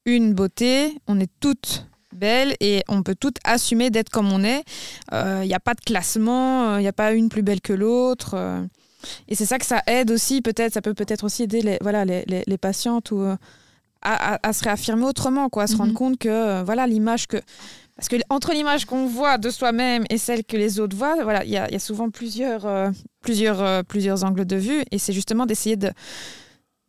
[0.05, 4.63] une beauté, on est toutes belles et on peut toutes assumer d'être comme on est.
[5.11, 7.73] Euh, Il n'y a pas de classement, il n'y a pas une plus belle que
[7.73, 8.37] l'autre.
[9.27, 12.05] Et c'est ça que ça aide aussi, peut-être, ça peut peut-être aussi aider les, voilà,
[12.05, 13.35] les, les- les patientes ou, euh,
[14.01, 15.79] à, à- à se réaffirmer autrement, quoi, à se Mhm.
[15.79, 17.37] rendre compte que euh, voilà l'image que.
[17.95, 21.43] Parce que entre l'image qu'on voit de soi-même et celle que les autres voient, voilà,
[21.45, 22.89] il y, y a souvent plusieurs, euh,
[23.21, 24.83] plusieurs, plusieurs angles de vue.
[24.91, 25.91] Et c'est justement d'essayer de,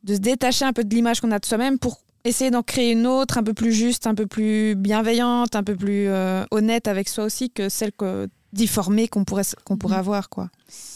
[0.05, 2.93] de se détacher un peu de l'image qu'on a de soi-même pour essayer d'en créer
[2.93, 6.09] une autre, un peu plus juste, un peu plus bienveillante, un peu plus
[6.51, 10.01] honnête avec soi aussi que celle que, difformée qu'on pourrait, qu'on pourrait Mhm.
[10.01, 10.29] avoir.
[10.31, 10.49] Quoi.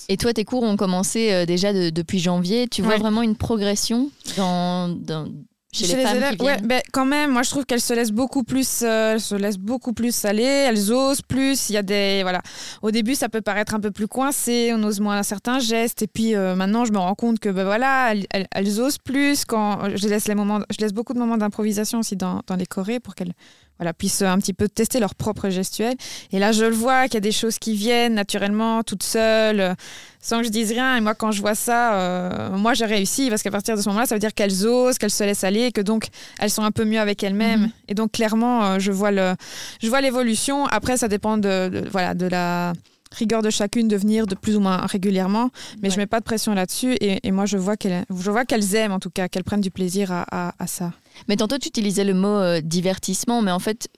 [0.09, 2.67] Et toi, tes cours ont commencé euh, déjà de- depuis janvier.
[2.69, 2.99] Tu vois Ouais.
[2.99, 5.29] vraiment une progression dans, dans-
[5.71, 8.81] chez, les, ouais, viennent ben, quand même, moi je trouve qu'elles se laissent beaucoup plus,
[8.83, 11.69] euh, se laissent beaucoup plus aller, elles osent plus.
[11.69, 12.41] Il y a des, voilà.
[12.81, 16.07] Au début, ça peut paraître un peu plus coincé, on ose moins certains gestes, et
[16.07, 19.45] puis euh, maintenant, je me rends compte que ben voilà, elles, elles- elles osent plus
[19.45, 22.67] quand je laisse les moments, je laisse beaucoup de moments d'improvisation aussi dans, dans les
[22.67, 23.35] chorés pour qu'elles
[23.79, 25.95] voilà, puissent un petit peu tester leur propre gestuelle.
[26.33, 29.61] Et là, je le vois qu'il y a des choses qui viennent naturellement, toutes seules,
[29.61, 29.75] euh,
[30.21, 30.97] sans que je dise rien.
[30.97, 33.89] Et moi, quand je vois ça, euh, moi, j'ai réussi parce qu'à partir de ce
[33.89, 36.09] moment-là, ça veut dire qu'elles osent, qu'elles se laissent aller, et que donc
[36.41, 37.63] elles sont un peu mieux avec elles-mêmes.
[37.63, 37.71] Mhm.
[37.89, 39.35] Et donc, clairement, euh, je vois le,
[39.83, 40.67] je vois l'évolution.
[40.67, 42.73] Après, ça dépend de, de- voilà, de la
[43.13, 45.51] rigueur de chacune de venir de plus ou moins régulièrement,
[45.83, 46.03] mais je Ouais.
[46.03, 46.95] mets pas de pression là-dessus.
[47.01, 49.61] Et, et moi, je vois qu'elles, je vois qu'elles aiment en tout cas, qu'elles prennent
[49.61, 50.93] du plaisir à, à- à ça.
[51.29, 53.89] Mais tantôt, tu utilisais le mot euh, divertissement, mais en fait,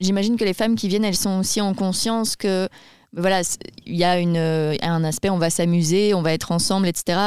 [0.00, 2.68] j'imagine que les femmes qui viennent, elles sont aussi en conscience que
[3.18, 3.40] voilà,
[3.86, 7.18] il y a une, euh, un aspect, on va s'amuser, on va être ensemble, etc.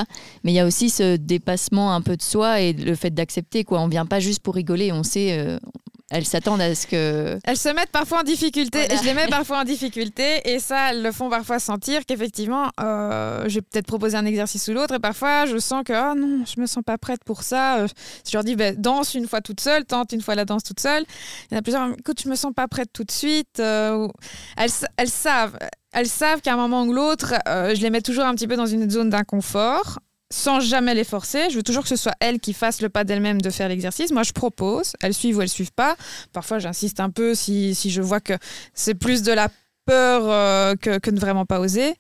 [0.44, 3.64] Mais il y a aussi ce dépassement un peu de soi et le fait d'accepter,
[3.64, 3.80] quoi.
[3.82, 5.58] On vient pas juste pour rigoler, on sait, euh,
[6.12, 7.38] elles s'attendent à ce que.
[7.44, 8.94] Elles se mettent parfois en difficulté, Voilà.
[8.94, 12.70] et je les mets parfois en difficulté, et ça, elles le font parfois sentir qu'effectivement,
[12.82, 16.16] euh, je vais peut-être proposer un exercice ou l'autre, et parfois, je sens que, oh
[16.16, 17.78] non, je me sens pas prête pour ça.
[17.80, 17.88] Euh,
[18.24, 20.64] Si je leur dis, ben, danse une fois toute seule, tente une fois la danse
[20.64, 21.04] toute seule,
[21.50, 23.60] il y en a plusieurs, écoute, je me sens pas prête tout de suite.
[23.60, 24.08] euh,
[24.58, 25.58] elles, elles savent,
[25.92, 28.56] elles savent qu'à un moment ou l'autre, euh, je les mets toujours un petit peu
[28.56, 30.00] dans une zone d'inconfort
[30.32, 31.50] sans jamais les forcer.
[31.50, 34.12] Je veux toujours que ce soit elles qui fassent le pas d'elles-mêmes de faire l'exercice.
[34.12, 34.94] Moi, je propose.
[35.02, 35.96] Elles suivent ou elles suivent pas.
[36.34, 38.34] Parfois, j'insiste un peu si, si je vois que
[38.74, 39.50] c'est plus de la
[39.86, 41.96] peur euh, que, que de vraiment pas oser.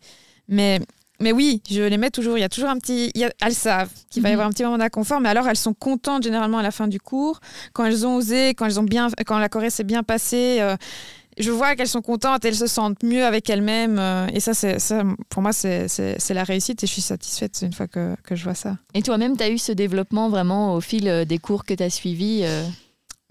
[0.48, 0.80] Mais,
[1.20, 2.38] mais oui, je les mets toujours.
[2.38, 3.12] Il y a toujours un petit.
[3.16, 4.36] il y a- elles savent qu'il va y Mhm.
[4.36, 7.00] avoir un petit moment d'inconfort, mais alors elles sont contentes généralement à la fin du
[7.00, 7.40] cours
[7.74, 10.58] quand elles ont osé, quand elles ont bien, quand la choré s'est bien passée.
[10.62, 10.76] euh,
[11.40, 13.98] je vois qu'elles sont contentes, elles se sentent mieux avec elles-mêmes.
[13.98, 15.88] euh, et ça, ça, pour moi, c'est,
[16.30, 18.78] la réussite et je suis satisfaite une fois que, que je vois ça.
[18.94, 21.84] Et toi-même, tu as eu ce développement vraiment au fil euh, des cours que tu
[21.84, 22.64] as suivis euh,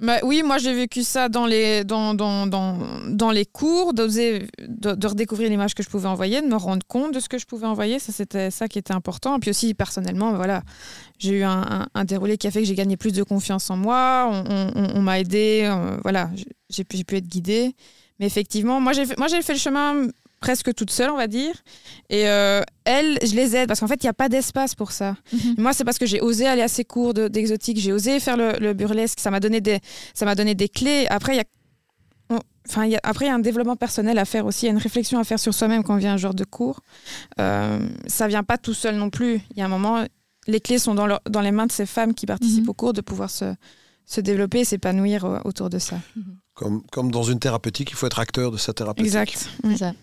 [0.01, 5.07] Bah oui, moi j'ai vécu ça dans les, dans, dans, dans, les cours, d'oser, de,
[5.09, 7.67] redécouvrir l'image que je pouvais envoyer, de me rendre compte de ce que je pouvais
[7.67, 7.99] envoyer.
[7.99, 9.37] Ça, c'était ça qui était important.
[9.37, 10.63] Et puis aussi, personnellement, voilà,
[11.19, 14.31] j'ai eu un, déroulé qui a fait que j'ai gagné plus de confiance en moi.
[14.47, 15.63] On, on- m'a aidé.
[15.65, 16.31] euh, voilà,
[16.71, 17.75] j'ai- pu, pu être guidée.
[18.21, 20.07] Mais effectivement, moi j'ai fait, moi, j'ai fait le chemin
[20.41, 21.55] presque toute seule, on va dire.
[22.11, 24.93] Et euh, elles, je les aide parce qu'en fait, il n'y a pas d'espace pour
[24.93, 25.17] ça.
[25.57, 28.37] Moi, c'est parce que j'ai osé aller à ces cours de- d'exotique, j'ai osé faire
[28.37, 29.81] le, le burlesque, ça m'a donné des,
[30.15, 31.07] ça m'a donné des clés.
[31.11, 31.45] Après, il y a,
[32.71, 34.79] Enfin, après, il y a un développement personnel à faire aussi, il y a une
[34.79, 36.81] réflexion à faire sur soi-même quand on vient à un genre de cours.
[37.41, 39.41] Euh, ça vient pas tout seul non plus.
[39.53, 40.05] Il y a un moment,
[40.47, 42.69] les clés sont dans, dans les mains de ces femmes qui participent mhm.
[42.69, 43.55] au cours de pouvoir se,
[44.05, 45.97] se développer et s'épanouir euh, autour de ça.
[46.15, 46.37] Mhm.
[46.53, 49.07] Comme, comme dans une thérapeutique, il faut être acteur de sa thérapeutique.
[49.07, 49.49] Exact.
[49.79, 49.95] Ça.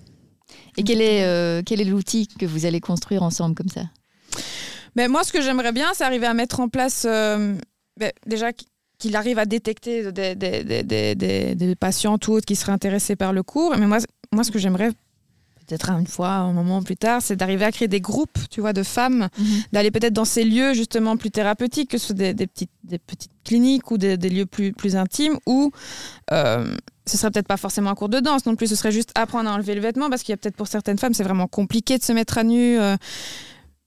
[0.77, 3.83] Et quel est, euh, quel est l'outil que vous allez construire ensemble comme ça
[4.95, 8.51] ben, Moi, ce que j'aimerais bien, c'est arriver à mettre en place, ben, déjà
[8.97, 13.75] qu'il arrive à détecter des, des, patientes ou autres qui seraient intéressés par le cours.
[13.77, 13.99] Mais moi,
[14.31, 14.91] moi ce que j'aimerais
[15.65, 18.73] peut-être une fois, un moment plus tard, c'est d'arriver à créer des groupes, tu vois,
[18.73, 19.45] de femmes, mhm.
[19.71, 23.31] d'aller peut-être dans ces lieux justement plus thérapeutiques, que ce soit des, petites, des petites
[23.43, 25.71] cliniques ou des, lieux plus, plus intimes, où
[26.31, 26.75] euh,
[27.05, 29.49] ce serait peut-être pas forcément un cours de danse non plus, ce serait juste apprendre
[29.49, 31.97] à enlever le vêtement, parce qu'il y a peut-être pour certaines femmes, c'est vraiment compliqué
[31.97, 32.79] de se mettre à nu.
[32.79, 32.95] Euh,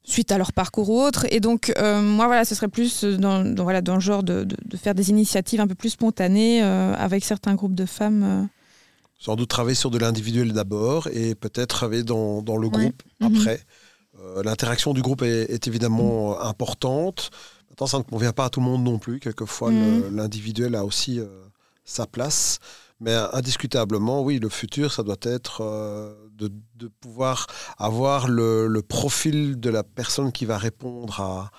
[0.08, 1.26] suite à leur parcours ou autre.
[1.30, 4.76] Et donc, euh, moi, voilà, ce serait plus dans, voilà, dans le genre de, de,
[4.76, 8.48] faire des initiatives un peu plus spontanées euh, avec certains groupes de femmes.
[9.20, 9.24] Euh.
[9.24, 13.36] Sans doute travailler sur de l'individuel d'abord et peut-être travailler dans, dans le groupe mhm.
[13.36, 13.60] après.
[14.42, 16.46] L'interaction du groupe est, évidemment mhm.
[16.46, 17.30] importante.
[17.70, 19.20] Maintenant, ça ne convient pas à tout le monde non plus.
[19.20, 20.16] Quelquefois, mhm.
[20.16, 21.20] l'individuel a aussi
[21.84, 22.58] sa place.
[23.00, 26.50] Mais indiscutablement, oui, le futur, ça doit être euh, de,
[27.00, 31.50] pouvoir avoir le, profil de la personne qui va répondre à,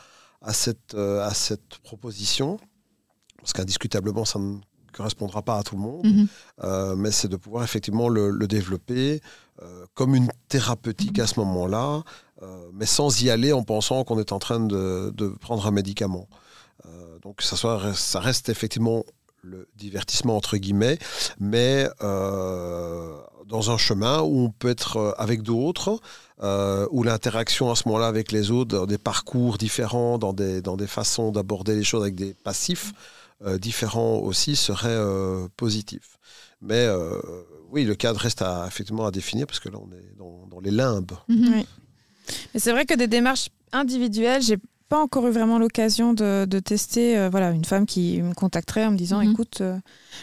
[0.41, 2.59] à, cette, euh, à cette proposition.
[3.37, 4.57] Parce qu'indiscutablement, ça ne
[4.91, 6.05] correspondra pas à tout le monde.
[6.05, 6.27] Mhm.
[6.63, 9.21] Euh, mais c'est de pouvoir effectivement le, développer
[9.93, 12.03] comme une thérapeutique à ce moment-là,
[12.73, 16.29] mais sans y aller en pensant qu'on est en train de, de prendre un médicament.
[17.21, 19.03] donc ça, soit, ça reste effectivement
[19.43, 20.97] le divertissement entre guillemets,
[21.39, 25.99] mais euh, dans un chemin où on peut être euh, avec d'autres,
[26.41, 30.61] euh, où l'interaction à ce moment-là avec les autres, dans des parcours différents, dans des,
[30.61, 32.93] dans des façons d'aborder les choses avec des passifs
[33.59, 34.97] différents aussi, serait
[35.55, 36.17] positif.
[36.61, 36.87] Mais
[37.71, 40.71] oui, le cadre reste à, effectivement à définir parce que là, on est dans, les
[40.71, 41.13] limbes.
[41.29, 41.63] Mhm.
[42.53, 44.57] Mais c'est vrai que des démarches individuelles, j'ai
[44.89, 47.17] pas encore eu vraiment l'occasion de, tester.
[47.17, 49.31] Euh, voilà, une femme qui me contacterait en me disant, mhm.
[49.31, 49.77] écoute, euh,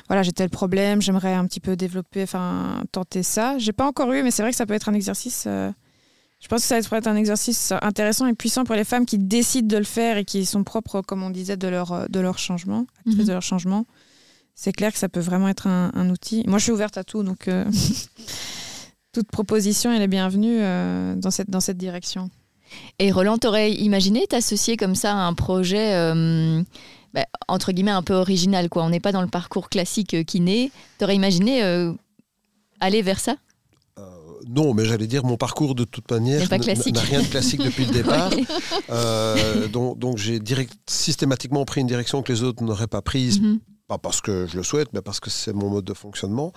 [0.09, 3.57] voilà, j'ai tel problème, j'aimerais un petit peu développer, enfin, tenter ça.
[3.59, 5.45] J'ai pas encore eu, mais c'est vrai que ça peut être un exercice.
[5.47, 5.71] Euh,
[6.47, 9.19] je pense que ça pourrait être un exercice intéressant et puissant pour les femmes qui
[9.19, 12.39] décident de le faire et qui sont propres, comme on disait, de leur, de leur
[12.39, 13.25] changement, mhm.
[13.25, 13.85] de leur changement.
[14.55, 16.45] C'est clair que ça peut vraiment être un, un, outil.
[16.47, 17.51] Moi, je suis ouverte à tout, donc
[19.13, 20.61] toute proposition, elle est bienvenue
[21.17, 22.31] dans, cette, dans cette direction.
[22.99, 26.63] Et Roland, t'aurais imaginé t'associer comme ça à un projet euh,
[27.15, 28.85] bah, entre guillemets un peu original quoi?
[28.85, 30.71] On n'est pas dans le parcours classique euh, qui naît.
[30.99, 31.93] T'aurais imaginé euh,
[32.81, 33.37] aller vers ça?
[34.49, 36.41] Non, mais j'allais dire mon parcours de toute manière
[36.93, 38.31] n'a rien de classique depuis le départ.
[39.73, 40.41] donc, donc j'ai
[40.87, 43.41] systématiquement pris une direction que les autres n'auraient pas prise.
[43.41, 46.53] Mhm pas parce que je le souhaite, mais parce que c'est mon mode de fonctionnement.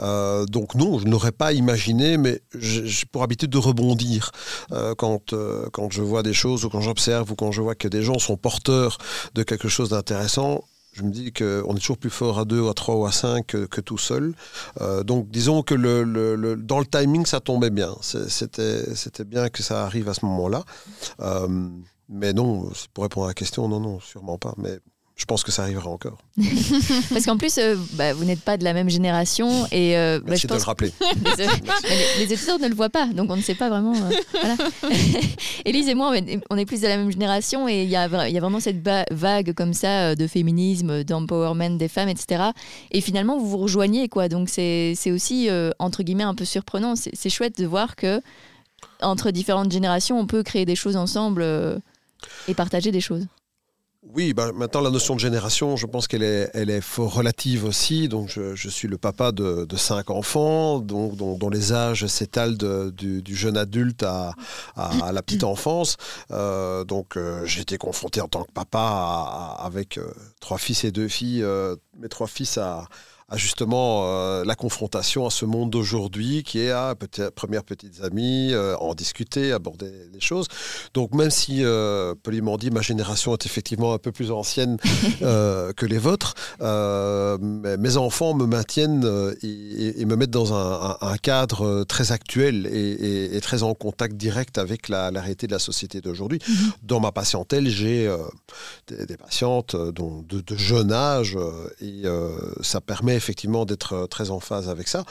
[0.00, 4.32] Euh, donc non, je n'aurais pas imaginé, mais j'ai pour habitude de rebondir
[4.72, 7.74] euh, quand, euh, quand je vois des choses ou quand j'observe ou quand je vois
[7.74, 8.98] que des gens sont porteurs
[9.34, 10.64] de quelque chose d'intéressant.
[10.92, 13.46] Je me dis qu'on est toujours plus fort à deux, à trois ou à cinq
[13.46, 14.34] que, tout seul.
[15.04, 17.94] donc disons que le, dans le timing, ça tombait bien.
[18.02, 20.64] C'était bien que ça arrive à ce moment-là.
[22.08, 24.54] mais non, pour répondre à la question, non, non, sûrement pas.
[25.14, 26.18] Je pense que ça arrivera encore.
[27.10, 29.66] Parce qu'en plus, euh, bah, vous n'êtes pas de la même génération.
[29.70, 30.92] Et, euh, bah, Merci de le rappeler.
[32.18, 33.94] les, étudiants ne le voient pas, donc on ne sait pas vraiment.
[33.94, 34.56] Euh, voilà.
[35.64, 36.14] Élise et moi,
[36.50, 38.82] on est plus de la même génération et il y a, y a vraiment cette
[39.10, 42.44] vague comme ça de féminisme, d'empowerment des femmes, etc.
[42.90, 44.28] Et finalement, vous vous rejoignez, quoi.
[44.28, 45.48] Donc c'est aussi,
[45.78, 46.94] entre guillemets, un peu surprenant.
[46.96, 48.20] C'est chouette de voir que
[49.02, 51.44] entre différentes générations, on peut créer des choses ensemble
[52.48, 53.26] et partager des choses.
[54.10, 58.08] Oui, bah, maintenant la notion de génération, je pense qu'elle est, elle relative aussi.
[58.08, 63.56] Donc je, suis le papa de, cinq enfants, donc, dont, les âges s'étalent du, jeune
[63.56, 64.34] adulte à,
[64.76, 65.96] la petite enfance.
[66.32, 70.90] Euh, donc euh, j'ai été confronté en tant que papa avec euh, trois fils et
[70.90, 71.44] deux filles,
[71.98, 72.88] mes trois fils à
[73.36, 76.94] justement euh, la confrontation à ce monde d'aujourd'hui qui est à
[77.34, 80.46] première petites amies, euh, en discuter, aborder les choses.
[80.94, 84.76] Donc même si euh, poliment dit ma génération est effectivement un peu plus ancienne
[85.20, 89.04] que les vôtres, mes enfants me maintiennent
[89.42, 95.10] et, me mettent dans un, cadre très actuel et, très en contact direct avec la,
[95.10, 96.38] réalité de la société d'aujourd'hui.
[96.38, 96.72] Mm-hmm.
[96.82, 98.10] Dans ma patientèle, j'ai
[98.88, 101.38] des, patientes dont, de, de, jeune âge
[101.80, 102.02] et
[102.62, 105.04] ça permet effectivement d'être euh, très en phase avec ça.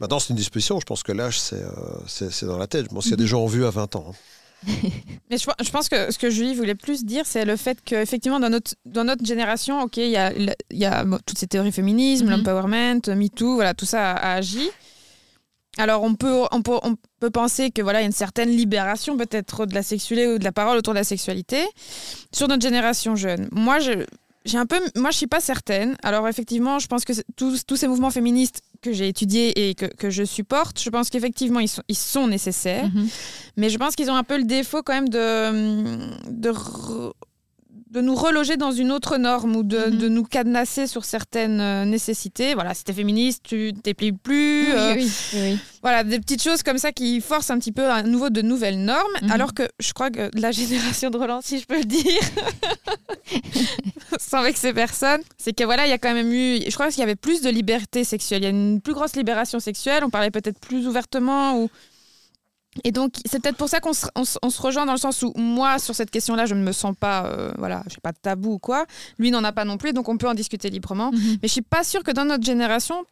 [0.00, 0.78] Maintenant, c'est une disposition.
[0.80, 2.86] Je pense que l'âge, c'est euh, dans la tête.
[2.88, 3.28] Je pense qu'il y a des mhm.
[3.28, 4.06] gens en vue à 20 ans.
[4.10, 4.14] Hein.
[5.30, 8.48] Mais je, pense que ce que Julie voulait plus dire, c'est le fait qu'effectivement, dans
[8.48, 10.32] notre, dans notre génération, ok, il y a,
[10.70, 14.70] y a toutes ces théories féminisme, mm l'empowerment, MeToo, voilà, tout ça a, agi.
[15.76, 19.16] Alors on peut, on peut, on peut penser que voilà, y a une certaine libération
[19.16, 21.64] peut-être de la sexualité ou de la parole autour de la sexualité
[22.32, 23.48] sur notre génération jeune.
[23.50, 24.06] Moi, je,
[24.44, 25.96] j'ai un peu, moi, je suis pas certaine.
[26.02, 29.86] Alors effectivement, je pense que tous, tous ces mouvements féministes que j'ai étudiés et que,
[29.86, 32.88] que, je supporte, je pense qu'effectivement, ils sont, ils sont nécessaires.
[32.88, 33.08] Mhm.
[33.56, 36.52] Mais je pense qu'ils ont un peu le défaut quand même de, de
[37.94, 39.98] de nous reloger dans une autre norme ou de, mhm.
[39.98, 42.54] de nous cadenasser sur certaines euh, nécessités.
[42.54, 44.72] Voilà, si t'es féministe, tu t'es plus.
[44.72, 48.02] Euh, oui, oui, Voilà, des petites choses comme ça qui forcent un petit peu à
[48.02, 49.12] nouveau de nouvelles normes.
[49.22, 49.30] Mhm.
[49.30, 52.20] Alors que je crois que la génération de Roland, si je peux le dire,
[54.18, 56.62] sans vexer personne, c'est que voilà, il y a quand même eu.
[56.66, 58.42] Je crois qu'il y avait plus de liberté sexuelle.
[58.42, 60.02] Il y a une plus grosse libération sexuelle.
[60.02, 61.70] On parlait peut-être plus ouvertement ou.
[62.82, 65.94] Et donc, c'est peut-être pour ça qu'on se, rejoint dans le sens où moi, sur
[65.94, 68.86] cette question-là, je ne me sens pas, euh, voilà, j'ai pas de tabou ou quoi.
[69.18, 71.12] Lui n'en a pas non plus, donc on peut en discuter librement.
[71.12, 71.38] Mhm.
[71.42, 73.04] Mais je suis pas sûre que dans notre génération,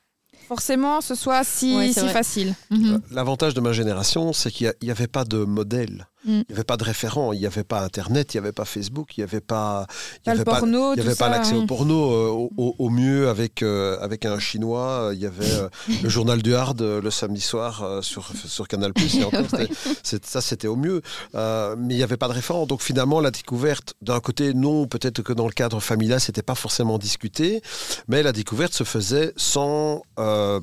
[0.48, 2.54] forcément, ce soit si, si facile.
[2.70, 3.00] Mhm.
[3.12, 6.08] L'avantage de ma génération, c'est qu'il n'y avait pas de modèle.
[6.24, 6.30] Mm.
[6.30, 8.64] Il n'y avait pas de référent, il n'y avait pas Internet, il n'y avait pas
[8.64, 9.86] Facebook, il n'y avait pas,
[10.24, 12.12] il y avait pas, il y avait pas l'accès au porno.
[12.12, 15.68] Euh, au, mieux, avec, euh, avec un Chinois, il y avait euh,
[16.02, 18.92] le journal du Hard le samedi soir sur, sur Canal+.
[19.14, 19.40] Et encore,
[20.02, 21.02] ça, c'était au mieux.
[21.34, 22.66] mais il n'y avait pas de référent.
[22.66, 26.54] Donc finalement, la découverte, d'un côté, non, peut-être que dans le cadre familial, c'était pas
[26.54, 27.62] forcément discuté,
[28.08, 30.02] mais la découverte se faisait sans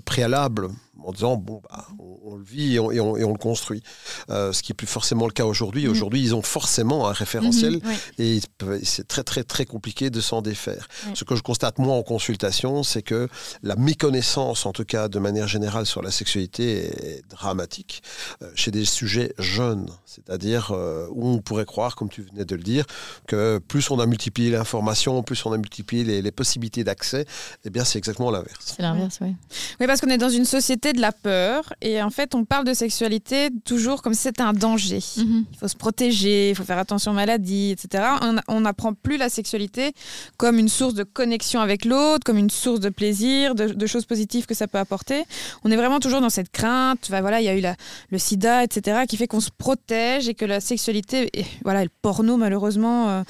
[0.05, 0.69] préalable
[1.03, 3.83] en disant bon, bah, on, le vit et on, et on, le construit.
[4.29, 5.87] Euh, ce qui n'est plus forcément le cas aujourd'hui.
[5.87, 5.91] Mm.
[5.91, 8.39] Aujourd'hui, ils ont forcément un référentiel mm-hmm, et
[8.83, 10.87] c'est très, très, très compliqué de s'en défaire.
[11.13, 13.27] Ce que je constate, moi, en consultation, c'est que
[13.63, 18.01] la méconnaissance, en tout cas de manière générale, sur la sexualité est dramatique
[18.41, 19.89] euh, chez des sujets jeunes.
[20.05, 22.85] C'est-à-dire euh, où on pourrait croire, comme tu venais de le dire,
[23.27, 27.25] que plus on a multiplié l'information, plus on a multiplié les, les possibilités d'accès,
[27.65, 28.73] eh bien, c'est exactement l'inverse.
[28.77, 29.35] C'est l'inverse, oui.
[29.79, 31.73] Oui, parce qu'on est dans une société de la peur.
[31.81, 34.99] Et en fait, on parle de sexualité toujours comme si c'était un danger.
[35.17, 35.45] Mhm.
[35.51, 38.03] Il faut se protéger, il faut faire attention aux maladies, etc.
[38.47, 39.93] On n'apprend plus la sexualité
[40.37, 44.45] comme une source de connexion avec l'autre, comme une source de plaisir, de, choses positives
[44.45, 45.23] que ça peut apporter.
[45.63, 47.09] On est vraiment toujours dans cette crainte.
[47.09, 47.75] voilà, il y a eu la,
[48.11, 51.89] le sida, etc., qui fait qu'on se protège et que la sexualité, et voilà, le
[52.01, 53.23] porno, malheureusement, euh,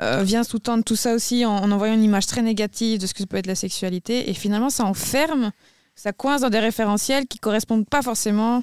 [0.00, 3.12] euh, vient sous-tendre tout ça aussi en, en envoyant une image très négative de ce
[3.12, 4.30] que peut être la sexualité.
[4.30, 5.52] Et finalement, ça enferme
[5.96, 8.62] ça coince dans des référentiels qui correspondent pas forcément,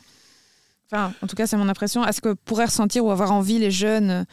[0.90, 3.60] enfin, en tout cas, c'est mon impression, à ce que pourraient ressentir ou avoir envie
[3.60, 4.26] les jeunes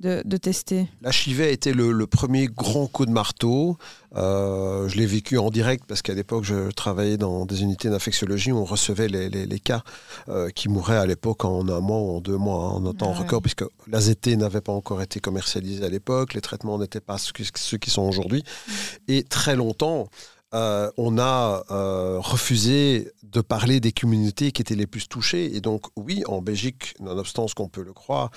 [0.00, 0.88] de, de tester.
[1.02, 3.76] L'HIV a été le, premier grand coup de marteau.
[4.16, 8.52] Euh, je l'ai vécu en direct parce qu'à l'époque, je travaillais dans des unités d'infectiologie
[8.52, 9.82] où on recevait les, les, cas
[10.28, 12.92] euh, qui mouraient à l'époque en un mois ou en deux mois, hein, en un
[12.92, 17.00] temps ah record, puisque l'AZT n'avait pas encore été commercialisé à l'époque, les traitements n'étaient
[17.00, 18.42] pas ceux qui sont aujourd'hui.
[18.42, 18.72] Mm.
[19.08, 20.08] Et très longtemps,
[20.54, 25.54] euh, on a euh, refusé de parler des communautés qui étaient les plus touchées.
[25.56, 28.30] Et donc, oui, en Belgique, nonobstant ce qu'on peut le croire,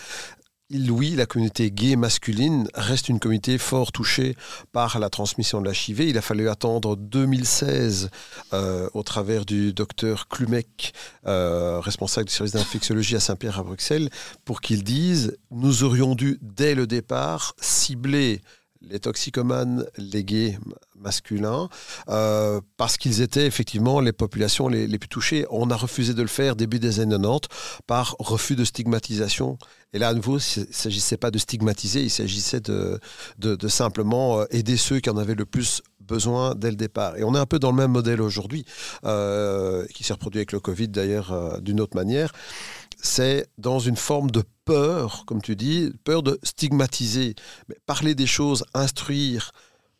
[0.69, 4.35] oui, la communauté gay masculine reste une communauté fort touchée
[4.73, 6.09] par la transmission de l'HIV.
[6.09, 8.09] Il a fallu attendre 2016
[8.51, 14.09] euh, au travers du docteur Klumek, responsable du service d'infectiologie à Saint-Pierre à Bruxelles,
[14.43, 18.41] pour qu'il dise nous aurions dû dès le départ cibler
[18.81, 20.57] les toxicomanes, les gays
[20.95, 21.69] masculins,
[22.09, 25.45] euh, parce qu'ils étaient effectivement les populations les, plus touchées.
[25.49, 27.47] On a refusé de le faire début des années 90
[27.85, 29.57] par refus de stigmatisation.
[29.93, 32.99] Et là, à nouveau, il ne s'agissait pas de stigmatiser, il s'agissait de,
[33.67, 37.17] simplement euh, aider ceux qui en avaient le plus besoin dès le départ.
[37.17, 38.65] Et on est un peu dans le même modèle aujourd'hui,
[39.05, 42.31] euh, qui s'est reproduit avec le Covid d'ailleurs d'une autre manière
[43.01, 47.35] c'est dans une forme de peur, comme tu dis, peur de stigmatiser.
[47.69, 49.51] Mais parler des choses, instruire,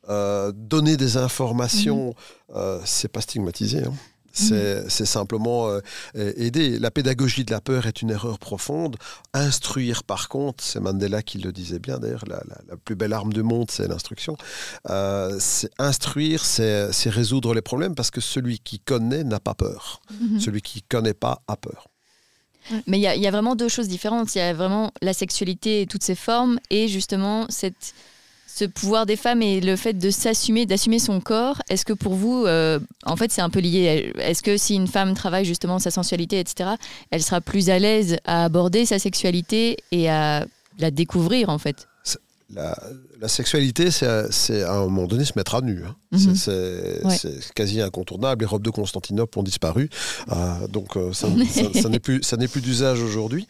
[0.09, 2.15] euh, donner des informations,
[2.49, 2.59] ce mhm.
[2.59, 3.83] euh, c'est pas stigmatiser.
[3.83, 3.93] Hein.
[4.39, 4.85] Mhm.
[4.87, 5.81] C'est simplement euh,
[6.13, 6.77] aider.
[6.77, 8.97] La pédagogie de la peur est une erreur profonde.
[9.33, 12.39] Instruire, par contre, c'est Mandela qui le disait bien d'ailleurs, la,
[12.85, 14.37] plus belle arme du monde, c'est l'instruction.
[15.79, 20.01] instruire, c'est résoudre les problèmes parce que celui qui connaît n'a pas peur.
[20.21, 20.39] Mhm.
[20.39, 21.87] Celui qui connaît pas a peur.
[22.87, 24.35] Mais il y, a vraiment deux choses différentes.
[24.35, 27.93] Il y a vraiment la sexualité et toutes ses formes et justement cette,
[28.47, 31.61] ce pouvoir des femmes et le fait de s'assumer, d'assumer son corps.
[31.69, 34.87] Est-ce que pour vous, euh, en fait, c'est un peu lié Est-ce que si une
[34.87, 36.71] femme travaille justement sa sensualité, etc.,
[37.11, 40.45] elle sera plus à l'aise à aborder sa sexualité et à
[40.79, 41.87] la découvrir en fait?
[42.49, 45.83] La, sexualité, c'est à un moment donné se mettre à nu.
[45.85, 45.95] Hein.
[46.11, 46.35] Mhm.
[46.35, 48.43] C'est quasi incontournable.
[48.43, 49.89] Les robes de Constantinople ont disparu.
[50.31, 51.27] Euh, donc, euh, ça,
[51.73, 53.47] ça, n'est plus, plus d'usage aujourd'hui.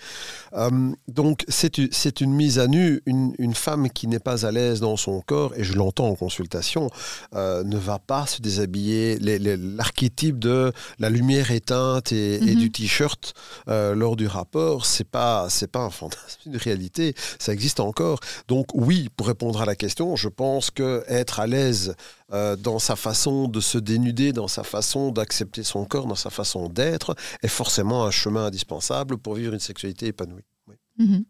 [0.53, 3.01] Euh, donc, c'est une mise à nu.
[3.05, 6.15] Une, une femme qui n'est pas à l'aise dans son corps, et je l'entends en
[6.15, 6.89] consultation,
[7.33, 9.19] ne va pas se déshabiller.
[9.19, 12.59] L'archétype de la lumière éteinte et, et mhm.
[12.59, 13.33] du t-shirt
[13.67, 17.13] lors du rapport, c'est pas, pas un fantasme, une réalité.
[17.37, 18.19] Ça existe encore.
[18.47, 21.95] Donc, oui, pour répondre à la question, je pense que être à l'aise
[22.33, 26.29] euh, dans sa façon de se dénuder, dans sa façon d'accepter son corps, dans sa
[26.29, 30.43] façon d'être, est forcément un chemin indispensable pour vivre une sexualité épanouie.
[30.67, 30.75] Oui.
[30.97, 31.25] Mhm.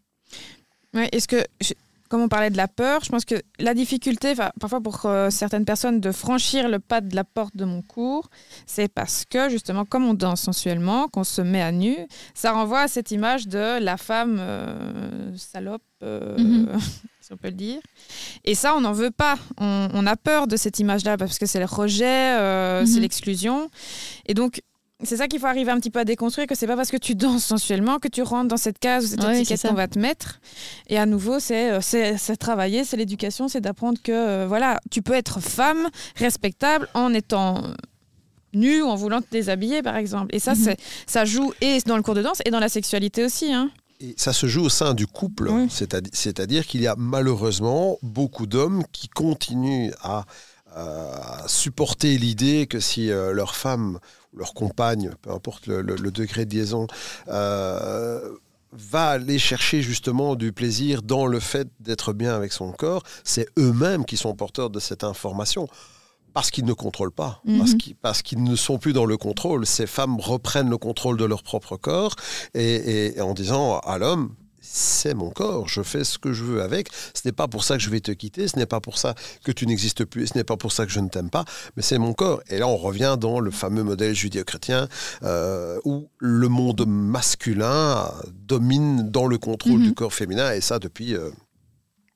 [1.11, 1.43] Est-ce que
[2.09, 5.65] comme on parlait de la peur, je pense que la difficulté, parfois pour euh, certaines
[5.65, 8.29] personnes, de franchir le pas de la porte de mon cours,
[8.65, 11.95] c'est parce que justement, comme on danse sensuellement, qu'on se met à nu,
[12.33, 16.79] ça renvoie à cette image de la femme euh, salope, euh, mhm.
[17.27, 17.81] si on peut le dire.
[18.45, 19.37] Et ça, on n'en veut pas.
[19.59, 22.33] On, a peur de cette image-là parce que c'est le rejet,
[22.85, 23.01] c'est mhm.
[23.01, 23.69] l'exclusion.
[24.27, 24.61] Et donc,
[25.03, 26.97] c'est ça qu'il faut arriver un petit peu à déconstruire, que c'est pas parce que
[26.97, 29.99] tu danses sensuellement que tu rentres dans cette case ou cette étiquette qu'on va te
[29.99, 30.39] mettre.
[30.87, 35.01] Et à nouveau, c'est euh, c'est travailler, c'est l'éducation, c'est d'apprendre que euh, voilà, tu
[35.01, 37.61] peux être femme respectable en étant
[38.53, 40.33] nue ou en voulant te déshabiller, par exemple.
[40.33, 40.75] Et ça, mhm.
[41.05, 43.53] ça joue et dans le cours de danse et dans la sexualité aussi.
[43.53, 43.69] Hein.
[43.99, 48.83] Et ça se joue au sein du couple, c'est-à-dire qu'il y a malheureusement beaucoup d'hommes
[48.91, 50.25] qui continuent à,
[51.47, 53.97] supporter l'idée que si euh, leur femme
[54.35, 56.85] leur compagne, peu importe le, degré de liaison,
[57.29, 58.37] euh,
[58.73, 63.47] va aller chercher justement du plaisir dans le fait d'être bien avec son corps, c'est
[63.57, 65.67] eux-mêmes qui sont porteurs de cette information.
[66.37, 67.65] Parce qu'ils ne contrôlent pas, mhm.
[67.99, 69.65] parce qu'ils ne sont plus dans le contrôle.
[69.65, 72.15] Ces femmes reprennent le contrôle de leur propre corps
[72.53, 74.35] et en disant à l'homme,
[74.69, 76.89] c'est mon corps, je fais ce que je veux avec.
[77.15, 79.15] Ce n'est pas pour ça que je vais te quitter, ce n'est pas pour ça
[79.43, 81.81] que tu n'existes plus, ce n'est pas pour ça que je ne t'aime pas, mais
[81.81, 82.41] c'est mon corps.
[82.49, 84.87] Et là, on revient dans le fameux modèle judéo-chrétien
[85.23, 89.95] euh, où le monde masculin domine dans le contrôle du mhm.
[89.95, 91.31] corps féminin, et ça depuis euh,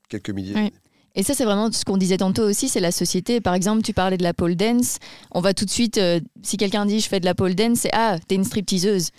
[0.09, 0.73] quelques milliers d'années.
[1.15, 3.41] Et ça, c'est vraiment ce qu'on disait tantôt aussi, c'est la société.
[3.41, 4.97] Par exemple, tu parlais de la pole dance.
[5.31, 7.79] On va tout de suite, euh, si quelqu'un dit je fais de la pole dance,
[7.79, 9.11] c'est ah, t'es une stripteaseuse.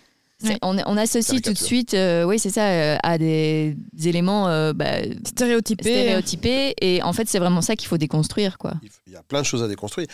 [0.62, 5.02] On, associe tout de suite, euh, oui, c'est ça, euh, à des, éléments euh, bah,
[5.26, 5.82] stéréotypés.
[5.82, 6.74] stéréotypés.
[6.80, 8.58] Et en fait, c'est vraiment ça qu'il faut déconstruire.
[8.58, 8.74] Quoi.
[9.06, 10.06] Il y a plein de choses à déconstruire.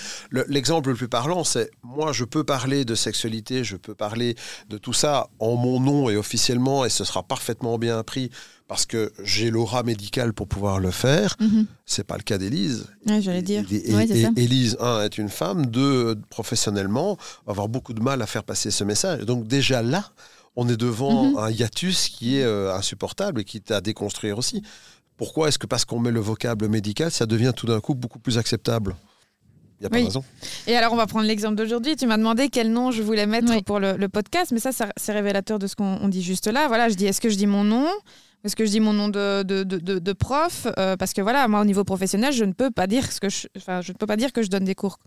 [0.49, 4.37] L'exemple le, plus parlant, c'est moi, je peux parler de sexualité, je peux parler
[4.69, 8.31] de tout ça en mon nom et officiellement, et ce sera parfaitement bien appris
[8.69, 11.35] parce que j'ai l'aura médicale pour pouvoir le faire.
[11.41, 11.67] Ce mhm.
[11.87, 12.87] C'est pas le cas d'Élise.
[13.07, 13.65] Oui, j'allais dire.
[14.37, 17.17] Élise, un, est une femme, deux, professionnellement,
[17.47, 19.23] va avoir beaucoup de mal à faire passer ce message.
[19.23, 20.11] Donc déjà là,
[20.55, 21.39] on est devant mhm.
[21.39, 24.63] un hiatus qui est euh, insupportable et qui est à déconstruire aussi.
[25.17, 28.19] Pourquoi est-ce que parce qu'on met le vocable médical, ça devient tout d'un coup beaucoup
[28.19, 28.95] plus acceptable?
[29.81, 30.25] Il n'y a pas raison.
[30.67, 31.97] Et alors, on va prendre l'exemple d'aujourd'hui.
[31.97, 35.13] Tu m'as demandé quel nom je voulais mettre pour le, le, podcast, mais ça, c'est
[35.13, 36.67] révélateur de ce qu'on dit juste là.
[36.67, 37.87] Voilà, je dis, est-ce que je dis mon nom?
[38.45, 41.49] Est-ce que je dis mon nom de, de, de, de prof euh, Parce que voilà,
[41.49, 43.97] moi au niveau professionnel, je ne peux pas dire ce que je, enfin, je ne
[43.97, 45.01] peux pas dire que je donne des cours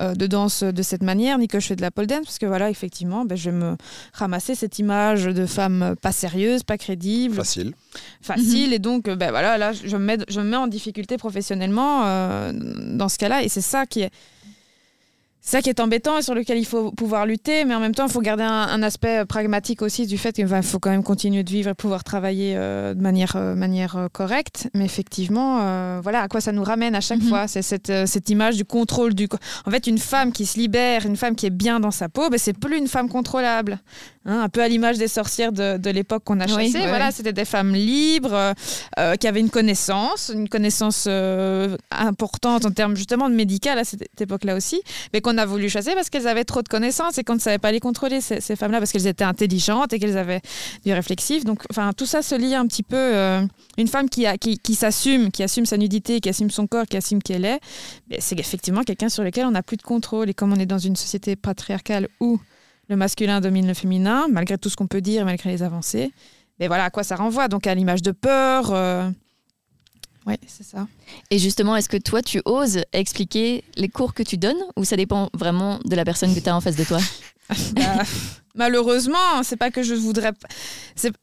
[0.00, 2.38] euh, de danse de cette manière, ni que je fais de la pole dance, parce
[2.38, 3.76] que voilà, effectivement, ben, je vais me
[4.12, 7.74] ramasser cette image de femme pas sérieuse, pas crédible, facile,
[8.20, 12.04] facile, et donc ben voilà, là, je me mets, je me mets en difficulté professionnellement
[12.04, 14.10] euh, dans ce cas-là, et c'est ça qui est
[15.48, 18.06] ça qui est embêtant et sur lequel il faut pouvoir lutter, mais en même temps,
[18.06, 21.50] il faut garder un, aspect pragmatique aussi du fait qu'il faut quand même continuer de
[21.50, 24.68] vivre et pouvoir travailler euh, de manière, euh, manière euh, correcte.
[24.74, 27.28] Mais effectivement, voilà à quoi ça nous ramène à chaque mhm.
[27.28, 27.48] fois.
[27.48, 29.26] C'est cette, cette, image du contrôle du.
[29.64, 32.28] En fait, une femme qui se libère, une femme qui est bien dans sa peau,
[32.28, 33.78] ben, c'est plus une femme contrôlable.
[34.26, 36.86] Hein, un peu à l'image des sorcières de, de l'époque qu'on a chassées.
[36.86, 38.52] voilà, c'était des femmes libres
[39.18, 41.08] qui avaient une connaissance, une connaissance
[41.90, 44.82] importante en termes justement de médical à cette, époque-là aussi,
[45.14, 47.58] mais qu'on a voulu chasser parce qu'elles avaient trop de connaissances et qu'on ne savait
[47.58, 50.40] pas les contrôler, ces, femmes-là, parce qu'elles étaient intelligentes et qu'elles avaient
[50.84, 51.44] du réflexif.
[51.44, 52.96] Donc, enfin, tout ça se lie un petit peu.
[52.96, 53.42] Euh,
[53.76, 54.26] une femme qui,
[54.74, 57.60] s'assume, qui assume sa nudité, qui assume son corps, qui assume qui elle est,
[58.18, 60.28] c'est effectivement quelqu'un sur lequel on n'a plus de contrôle.
[60.28, 62.38] Et comme on est dans une société patriarcale où
[62.88, 66.10] le masculin domine le féminin, malgré tout ce qu'on peut dire, malgré les avancées,
[66.58, 67.48] mais voilà à quoi ça renvoie.
[67.48, 68.72] Donc à l'image de peur.
[68.72, 69.10] Euh,
[70.28, 70.86] oui, c'est ça.
[71.30, 74.96] Et justement, est-ce que toi, tu oses expliquer les cours que tu donnes ou ça
[74.96, 77.00] dépend vraiment de la personne que tu as en face de toi?
[77.74, 78.02] Bah,
[78.54, 80.32] Malheureusement, c'est pas que je voudrais.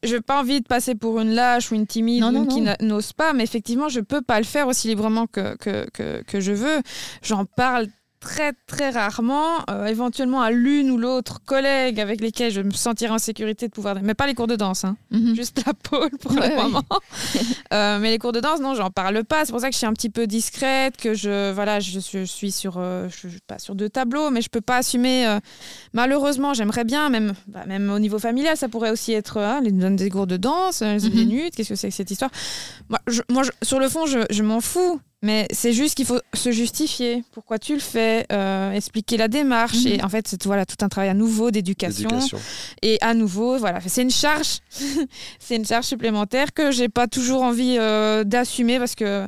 [0.03, 3.13] Je n'ai pas envie de passer pour une lâche ou une timide ou qui n'ose
[3.13, 6.53] pas, mais effectivement, je peux pas le faire aussi librement que, que, que, que je
[6.53, 6.81] veux.
[7.21, 7.89] J'en parle
[8.25, 13.11] très très rarement, euh, éventuellement à l'une ou l'autre collègue avec lesquels je me sentirais
[13.11, 13.95] en sécurité de pouvoir...
[14.01, 14.97] Mais pas les cours de danse, hein.
[15.11, 15.35] Mhm.
[15.35, 16.83] juste la pôle pour Ouais, le moment.
[17.73, 19.43] Euh, mais les cours de danse, non, j'en parle pas.
[19.45, 22.19] C'est pour ça que je suis un petit peu discrète, que je, voilà, je, suis-
[22.19, 25.27] je suis sur, euh, je, pas sur deux tableaux, mais je peux pas assumer.
[25.93, 29.71] malheureusement, j'aimerais bien, même, bah, même au niveau familial, ça pourrait aussi être, hein, les
[29.71, 32.31] donne des cours de danse, les minutes, qu'est-ce que c'est que cette histoire?
[32.89, 32.99] Moi,
[33.29, 34.99] moi sur le fond, je, je m'en fous.
[35.25, 37.23] Mais c'est juste qu'il faut se justifier.
[37.31, 39.83] Pourquoi tu le fais euh, Expliquer la démarche.
[39.85, 39.87] Mhm.
[39.87, 42.09] Et en fait, c'est voilà, tout un travail à nouveau d'éducation.
[42.83, 44.59] Et à nouveau, voilà, c'est une charge,
[45.39, 49.27] c'est une charge supplémentaire que j'ai pas toujours envie euh, d'assumer parce que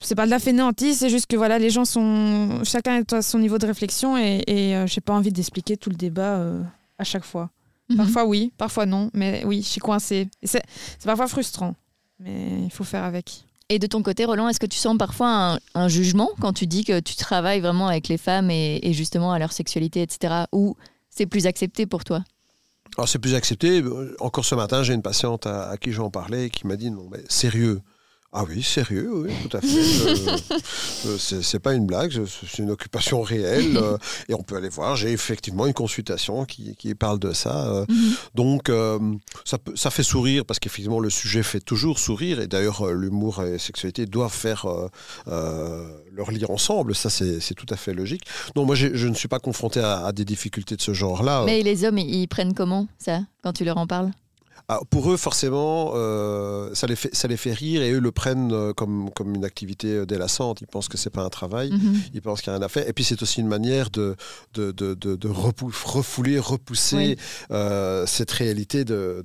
[0.00, 3.22] c'est pas de la fainéantise, c'est juste que voilà, les gens sont, chacun est à
[3.22, 6.60] son niveau de réflexion et, et euh, j'ai pas envie d'expliquer tout le débat euh,
[6.98, 7.50] à chaque fois.
[7.88, 7.98] Mhm.
[7.98, 10.28] Parfois oui, parfois non, mais oui, je suis coincée.
[10.42, 10.64] C'est
[11.04, 11.76] parfois frustrant,
[12.18, 13.44] mais il faut faire avec.
[13.68, 16.84] Et de ton côté, Roland, est-ce que tu sens parfois un, jugement quand tu dis
[16.84, 20.44] que tu travailles vraiment avec les femmes et, justement à leur sexualité, etc.
[20.52, 20.76] Ou
[21.10, 22.22] c'est plus accepté pour toi?
[22.98, 23.80] Alors c'est plus accepté.
[23.80, 26.90] Euh, Encore ce matin, j'ai une patiente à, à qui j'en parlais qui m'a dit
[26.90, 27.80] non mais sérieux.
[28.34, 29.68] Ah oui, sérieux, oui, tout à fait.
[31.04, 33.76] Euh, c'est pas une blague, c'est une occupation réelle.
[33.76, 37.66] euh, et on peut aller voir, j'ai effectivement une consultation qui, qui parle de ça.
[37.66, 37.86] euh,
[38.34, 39.00] donc euh,
[39.44, 42.40] ça, peut- ça fait sourire parce qu'effectivement le sujet fait toujours sourire.
[42.40, 44.64] Et d'ailleurs, l'humour et la sexualité doivent faire
[45.26, 46.94] leur lien ensemble.
[46.94, 48.22] Ça, c'est tout à fait logique.
[48.56, 51.42] Non, moi, je ne suis pas confronté à, à des difficultés de ce genre-là.
[51.46, 54.10] Mais les hommes, ils prennent comment ça quand tu leur en parles?
[54.68, 58.12] Ah, pour eux, forcément, euh, ça, les fait, ça les fait rire et eux le
[58.12, 60.60] prennent euh, comme, comme une activité euh, délassante.
[60.60, 62.00] Ils pensent que c'est pas un travail, Mhm.
[62.14, 62.88] ils pensent qu'il n'y a rien à faire.
[62.88, 64.16] Et puis, c'est aussi une manière de,
[64.54, 67.16] de, de, de, de repou- refouler, repousser Oui.
[67.50, 69.22] euh, cette réalité de,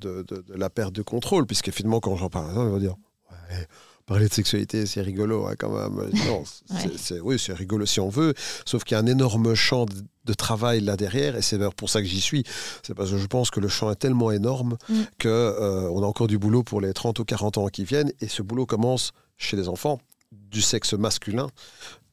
[0.53, 1.45] la perte de contrôle.
[1.45, 2.95] Puisqu'effectivement, quand j'en parle, ils vont dire
[3.31, 3.67] Ouais,
[4.07, 6.09] Parler de sexualité, c'est rigolo hein, quand même.
[6.27, 6.91] Non, c'est- Ouais.
[6.97, 8.33] c'est- oui, c'est rigolo si on veut,
[8.65, 9.93] sauf qu'il y a un énorme champ de,
[10.25, 12.43] de travail là derrière, et c'est d'ailleurs pour ça que j'y suis.
[12.83, 14.95] C'est parce que je pense que le champ est tellement énorme Mm.
[15.19, 18.11] que euh, on a encore du boulot pour les 30 ou 40 ans qui viennent,
[18.21, 19.99] et ce boulot commence chez les enfants
[20.31, 21.47] du sexe masculin,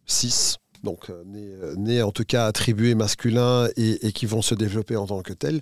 [0.07, 4.43] 6, donc euh, nés, euh, nés en tout cas attribués masculins et, et qui vont
[4.43, 5.61] se développer en tant que tels.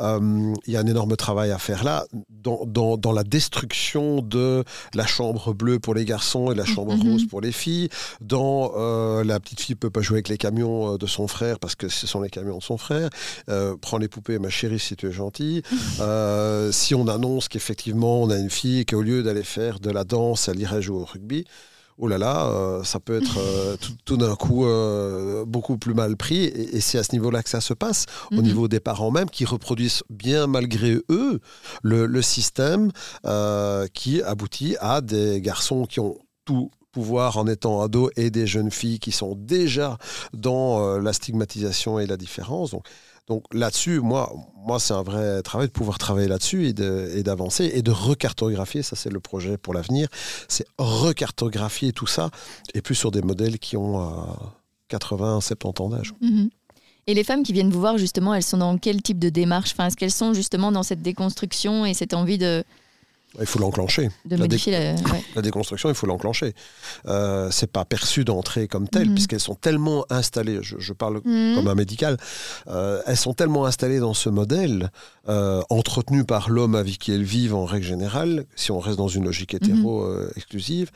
[0.00, 4.20] Euh, Il y a un énorme travail à faire là, dans, dans, dans la destruction
[4.22, 4.64] de
[4.94, 7.12] la chambre bleue pour les garçons et la chambre Mhm.
[7.12, 7.88] rose pour les filles,
[8.20, 11.74] dans euh, la petite fille peut pas jouer avec les camions de son frère parce
[11.74, 13.08] que ce sont les camions de son frère,
[13.48, 15.62] euh, prends les poupées ma chérie si tu es gentille,
[16.72, 20.04] si on annonce qu'effectivement on a une fille et qu'au lieu d'aller faire de la
[20.04, 21.44] danse, elle irait jouer au rugby,
[21.98, 25.94] oh là là, euh, ça peut être euh, tout, tout d'un coup euh, beaucoup plus
[25.94, 26.44] mal pris.
[26.44, 28.42] Et, et c'est à ce niveau-là que ça se passe, au Mhm.
[28.42, 31.40] niveau des parents même, qui reproduisent bien malgré eux
[31.82, 32.90] le, le système
[33.92, 38.70] qui aboutit à des garçons qui ont tout pouvoir en étant ados et des jeunes
[38.70, 39.98] filles qui sont déjà
[40.32, 42.70] dans la stigmatisation et la différence.
[42.70, 42.86] Donc,
[43.26, 46.72] donc là-dessus, moi, moi c'est un vrai travail de pouvoir travailler là-dessus et
[47.22, 50.08] d'avancer et, de recartographier, ça c'est le projet pour l'avenir,
[50.48, 52.30] c'est recartographier tout ça
[52.74, 54.24] et plus sur des modèles qui ont euh,
[54.88, 56.12] 80, 70 ans d'âge.
[56.20, 56.50] Mhm.
[57.08, 59.70] Et les femmes qui viennent vous voir, justement, elles sont dans quel type de démarche?
[59.72, 62.64] Enfin, Est-ce qu'elles sont justement dans cette déconstruction et cette envie de,
[63.38, 64.08] Il faut l'enclencher.
[64.24, 64.94] de La modifier la...
[65.12, 65.22] ouais.
[65.34, 66.54] La déconstruction, il faut l'enclencher.
[67.06, 69.14] Euh, c'est pas perçu d'entrée comme tel, Mhm.
[69.14, 70.58] puisqu'elles sont tellement installées.
[70.62, 71.54] Je, je parle Mhm.
[71.56, 72.16] comme un médical.
[72.68, 74.90] euh, elles sont tellement installées dans ce modèle,
[75.28, 79.08] euh, entretenu par l'homme avec qui elles vivent en règle générale, si on reste dans
[79.08, 80.90] une logique hétéro euh, exclusive,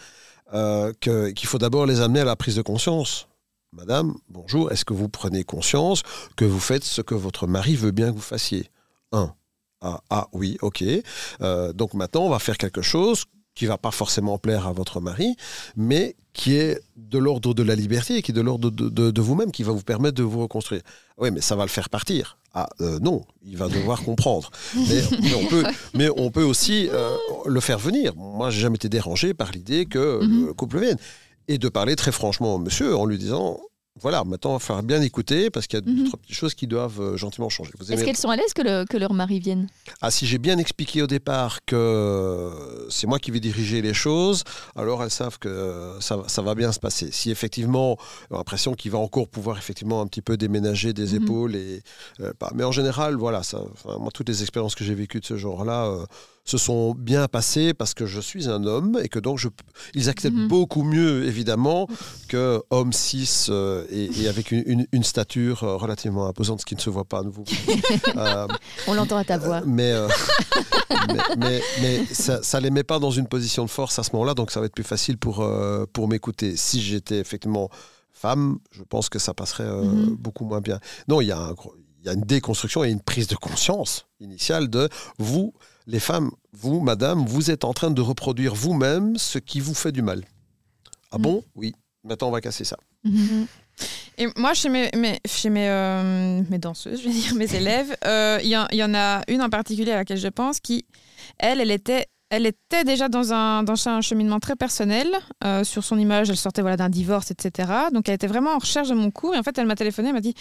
[0.54, 3.26] euh, qu'il faut d'abord les amener à la prise de conscience.
[3.72, 6.02] Madame, bonjour, est-ce que vous prenez conscience
[6.36, 8.68] que vous faites ce que votre mari veut bien que vous fassiez?
[9.12, 9.32] Un.
[9.80, 10.84] Ah, ah, oui, ok.
[11.40, 13.24] Euh, donc maintenant, on va faire quelque chose
[13.54, 15.36] qui va pas forcément plaire à votre mari,
[15.76, 19.20] mais qui est de l'ordre de la liberté, qui est de l'ordre de, de- de
[19.20, 20.82] vous-même, qui va vous permettre de vous reconstruire.
[21.18, 22.38] Oui, mais ça va le faire partir.
[22.54, 24.50] Ah euh, non, il va devoir comprendre.
[24.74, 25.64] Mais, mais on peut,
[25.94, 27.16] mais on peut aussi euh,
[27.46, 28.14] le faire venir.
[28.16, 30.46] Moi, j'ai jamais été dérangé par l'idée que Mhm.
[30.46, 30.98] le couple vienne
[31.48, 33.60] et de parler très franchement au monsieur en lui disant.
[34.02, 36.04] Voilà, maintenant, il va falloir bien écouter parce qu'il y a Mhm.
[36.06, 37.72] trois petites choses qui doivent euh, gentiment changer.
[37.80, 39.68] Est-ce aimez- qu'elles sont à l'aise que, le- que leur mari vienne?
[40.00, 44.44] Ah, si j'ai bien expliqué au départ que c'est moi qui vais diriger les choses,
[44.76, 47.10] alors elles savent que ça, va- ça va bien se passer.
[47.12, 47.96] Si effectivement,
[48.30, 51.22] on a l'impression qu'il va encore pouvoir effectivement un petit peu déménager des Mhm.
[51.22, 51.82] épaules, et,
[52.20, 55.24] euh, mais en général, voilà, ça, enfin, moi, toutes les expériences que j'ai vécues de
[55.26, 56.04] ce genre-là euh,
[56.50, 59.48] se sont bien passées parce que je suis un homme et que donc je,
[59.94, 60.48] ils acceptent Mhm.
[60.48, 61.86] beaucoup mieux, évidemment,
[62.28, 66.66] que homme cis euh, et, et avec une, une- une stature euh, relativement imposante, ce
[66.66, 67.44] qui ne se voit pas à nouveau.
[68.16, 68.46] Euh,
[68.88, 69.60] On l'entend à ta voix.
[69.64, 69.92] mais,
[71.08, 74.10] mais, mais, mais ça ne les met pas dans une position de force à ce
[74.14, 75.46] moment-là, donc ça va être plus facile pour,
[75.92, 76.56] pour m'écouter.
[76.56, 77.68] Si j'étais effectivement
[78.12, 80.16] femme, je pense que ça passerait euh, mhm.
[80.16, 80.78] beaucoup moins bien.
[81.08, 81.52] Non, il y, a
[82.00, 84.88] il y a une déconstruction et une prise de conscience initiale de
[85.18, 85.52] vous,
[85.86, 89.92] les femmes, vous, madame, vous êtes en train de reproduire vous-même ce qui vous fait
[89.92, 90.24] du mal.
[91.10, 91.22] Ah mhm.
[91.22, 91.44] bon?
[91.54, 91.74] Oui.
[92.04, 92.76] Maintenant, on va casser ça.
[93.04, 93.46] Mhm.
[94.18, 94.90] Et moi, chez mes,
[95.26, 98.94] chez mes, euh, mes, danseuses, je vais dire, mes élèves, euh, il y, y, en
[98.94, 100.86] a une en particulier à laquelle je pense qui,
[101.38, 105.08] elle, elle était elle était déjà dans un, dans un cheminement très personnel.
[105.44, 107.68] Euh, sur son image, elle sortait voilà, d'un divorce, etc.
[107.92, 109.34] Donc, elle était vraiment en recherche de mon cours.
[109.34, 110.34] Et en fait, elle m'a téléphoné, elle m'a dit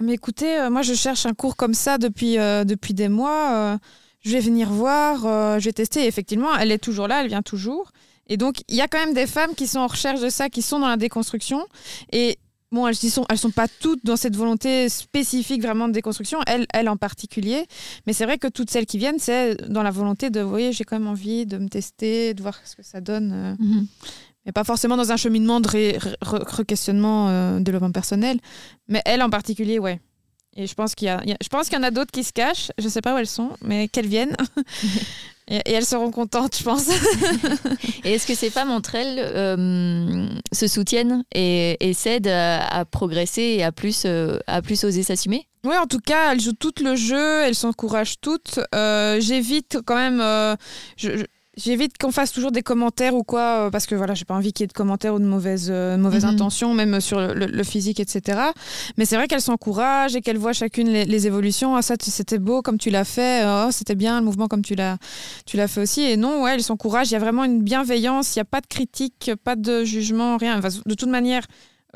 [0.00, 3.78] Mais écoutez, euh, moi, je cherche un cours comme ça depuis, euh, depuis des mois.
[4.22, 6.02] je vais venir voir, je vais tester.
[6.02, 7.92] Et effectivement, elle est toujours là, elle vient toujours.
[8.28, 10.48] Et donc, il y a quand même des femmes qui sont en recherche de ça,
[10.48, 11.64] qui sont dans la déconstruction.
[12.12, 12.38] Et
[12.72, 16.40] Bon, elles ne sont, elles sont pas toutes dans cette volonté spécifique vraiment de déconstruction,
[16.46, 17.64] elles, elles en particulier.
[18.06, 20.72] Mais c'est vrai que toutes celles qui viennent, c'est dans la volonté de, vous voyez,
[20.72, 23.32] j'ai quand même envie de me tester, de voir ce que ça donne.
[23.32, 23.54] Euh.
[23.58, 23.86] Mhm.
[24.44, 25.68] Mais pas forcément dans un cheminement de
[26.22, 28.38] re-questionnement euh, de développement personnel.
[28.88, 30.00] Mais elles en particulier, ouais.
[30.56, 32.32] Et je pense qu'il y, a, je pense qu'il y en a d'autres qui se
[32.32, 32.70] cachent.
[32.78, 34.36] Je ne sais pas où elles sont, mais qu'elles viennent.
[35.48, 36.88] Et, elles seront contentes, je pense.
[38.04, 43.42] et est-ce que ces femmes entre elles euh, se soutiennent et, et s'aident à, progresser
[43.42, 45.46] et à plus, euh, à plus oser s'assumer?
[45.64, 48.60] Oui, en tout cas, elles jouent toutes le jeu, elles s'encouragent toutes.
[48.74, 50.20] Euh, j'évite quand même.
[50.96, 51.24] je,
[51.56, 54.52] J'évite qu'on fasse toujours des commentaires ou quoi, euh, parce que voilà, j'ai pas envie
[54.52, 56.34] qu'il y ait de commentaires ou de mauvaises, euh, mauvaises mhm.
[56.34, 58.40] intentions, même sur le, physique, etc.
[58.98, 61.74] Mais c'est vrai qu'elles s'encouragent et qu'elles voient chacune les, évolutions.
[61.74, 63.42] Ah, ça, c'était beau comme tu l'as fait.
[63.46, 64.98] Oh, c'était bien le mouvement comme tu l'as,
[65.46, 66.02] tu l'as fait aussi.
[66.02, 67.10] Et non, ouais, elles s'encouragent.
[67.10, 68.36] Il y a vraiment une bienveillance.
[68.36, 70.60] Il n'y a pas de critique, pas de jugement, rien.
[70.60, 71.46] de toute manière,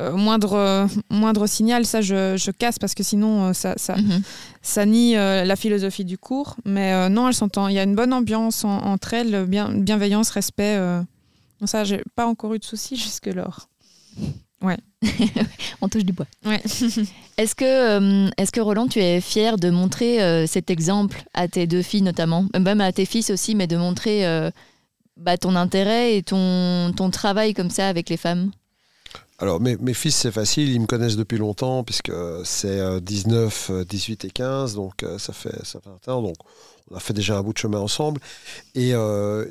[0.01, 4.22] euh, moindre, moindre signal, ça je, je, casse parce que sinon euh, ça, ça, mhm.
[4.62, 6.57] ça nie euh, la philosophie du cours.
[6.64, 7.70] Mais non, elles s'entendent.
[7.70, 10.78] Il y a une bonne ambiance entre elles, bien, bienveillance, respect.
[11.61, 13.68] Donc ça, j'ai pas encore eu de soucis jusque-lors.
[14.62, 14.78] Ouais.
[15.80, 16.26] On touche du bois.
[16.44, 16.61] Ouais.
[17.36, 21.82] est-ce que, est que Roland, tu es fier de montrer cet exemple à tes deux
[21.82, 24.51] filles notamment, même à tes fils aussi, mais de montrer
[25.16, 28.51] bah, ton intérêt et ton, ton travail comme ça avec les femmes?
[29.41, 32.12] Alors, mes, fils, c'est facile, ils me connaissent depuis longtemps, puisque
[32.45, 36.20] c'est 19, euh, 18 euh, et 15, donc euh, ça fait, ça fait un temps.
[36.20, 36.36] Donc,
[36.91, 38.20] on a fait déjà un bout de chemin ensemble.
[38.74, 38.95] Et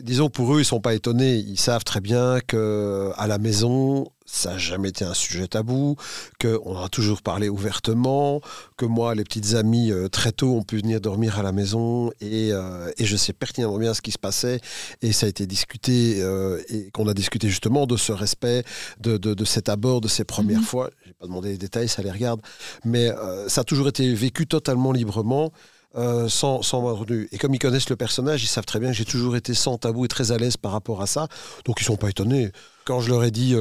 [0.01, 1.37] disons, pour eux, ils ne sont pas étonnés.
[1.37, 5.95] Ils savent très bien qu'à la maison, ça n'a jamais été un sujet tabou,
[6.39, 8.41] qu'on a toujours parlé ouvertement,
[8.77, 12.11] que moi, les petites amies, euh, très tôt, ont pu venir dormir à la maison
[12.21, 14.61] et, euh, et, je sais pertinemment bien ce qui se passait
[15.01, 18.63] et ça a été discuté euh, et qu'on a discuté justement de ce respect,
[18.99, 20.65] de, de, de cet abord, de ces premières mhm.
[20.65, 20.89] fois.
[21.03, 22.41] Je n'ai pas demandé les détails, ça les regarde,
[22.85, 23.09] mais
[23.47, 25.51] ça a toujours été vécu totalement librement.
[25.95, 29.05] Sans, sans moindre Et comme ils connaissent le personnage, ils savent très bien que j'ai
[29.05, 31.27] toujours été sans tabou et très à l'aise par rapport à ça.
[31.65, 32.51] Donc ils sont pas étonnés.
[32.85, 33.55] Quand je leur ai dit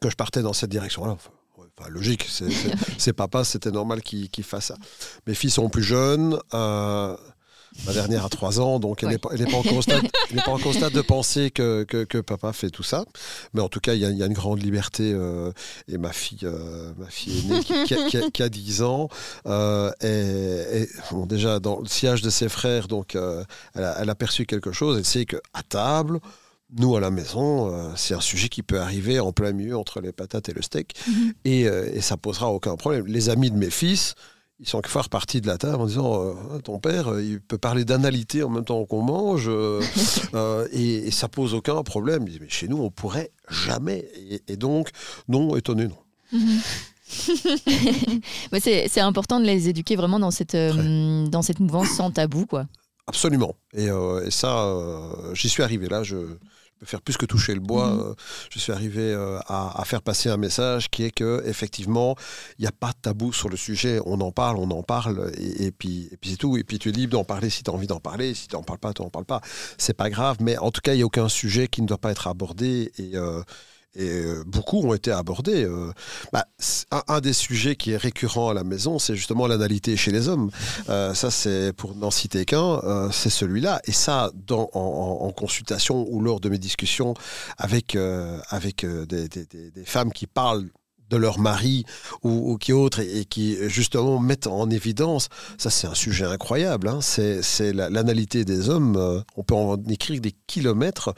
[0.00, 1.16] que je partais dans cette direction-là.
[1.16, 2.28] Enfin, logique,
[2.98, 4.76] c'est papa, c'était normal qu'il fasse ça.
[5.26, 6.38] Mes filles sont plus jeunes.
[6.54, 7.16] Euh,
[7.86, 10.02] ma dernière a 3 ans, donc elle n'est pas, au stade,
[10.44, 13.04] pas stade de penser que, que, papa fait tout ça.
[13.54, 15.12] Mais en tout cas, il y, a une grande liberté.
[15.12, 15.52] Euh,
[15.88, 19.08] et ma fille, euh, ma fille aînée, qui, qui, a, 10 ans,
[19.46, 24.46] est, bon, déjà dans le sillage de ses frères, donc elle a, elle, a, perçu
[24.46, 24.98] quelque chose.
[24.98, 26.20] Elle sait qu'à table,
[26.78, 30.00] nous, à la maison, euh, c'est un sujet qui peut arriver en plein milieu entre
[30.00, 30.94] les patates et le steak.
[31.08, 31.32] Mhm.
[31.44, 33.06] et, euh, et, ça posera aucun problème.
[33.06, 34.14] Les amis de mes fils,
[34.60, 37.84] ils sont fois repartis de la table en disant euh, Ton père, il peut parler
[37.84, 39.50] d'analité en même temps qu'on mange,
[40.72, 42.24] et, ça pose aucun problème.
[42.26, 44.06] Ils disent, Mais chez nous, on pourrait jamais.
[44.46, 44.90] Et, donc,
[45.28, 45.98] non, étonné, non.
[46.32, 46.60] Mhm.
[48.60, 52.46] c'est important de les éduquer vraiment dans cette, dans cette mouvance sans tabou.
[52.46, 52.66] quoi.
[53.06, 53.56] Absolument.
[53.72, 53.88] Et,
[54.30, 54.72] ça,
[55.32, 56.02] j'y suis arrivé là.
[56.02, 56.16] Je,
[56.84, 57.90] faire plus que toucher le bois.
[57.90, 58.00] Mhm.
[58.00, 58.14] Euh,
[58.50, 62.16] je suis arrivé euh, à, faire passer un message qui est que effectivement,
[62.58, 64.00] il n'y a pas de tabou sur le sujet.
[64.06, 66.56] On en parle, on en parle, et, puis, et puis c'est tout.
[66.56, 68.34] Et puis tu es libre d'en parler si tu as envie d'en parler.
[68.34, 69.40] Si tu n'en parles pas, tu n'en parles pas.
[69.78, 70.38] C'est pas grave.
[70.40, 72.92] Mais en tout cas, il n'y a aucun sujet qui ne doit pas être abordé.
[72.98, 73.42] Et, euh,
[73.96, 75.64] et euh, beaucoup ont été abordés.
[75.64, 75.92] Euh,
[76.32, 76.46] bah,
[77.08, 80.50] un, des sujets qui est récurrent à la maison, c'est justement l'analité chez les hommes.
[80.88, 83.80] Euh, ça, c'est pour n'en citer qu'un, c'est celui-là.
[83.86, 87.14] Et ça, en, consultation ou lors de mes discussions
[87.56, 87.96] avec,
[88.50, 89.28] avec des,
[89.84, 90.68] femmes qui parlent
[91.10, 91.84] de leur mari
[92.22, 97.00] ou, qui autre et, qui justement mettent en évidence, ça c'est un sujet incroyable, hein.
[97.00, 101.14] c'est l'analité des hommes, euh, on peut en écrire des kilomètres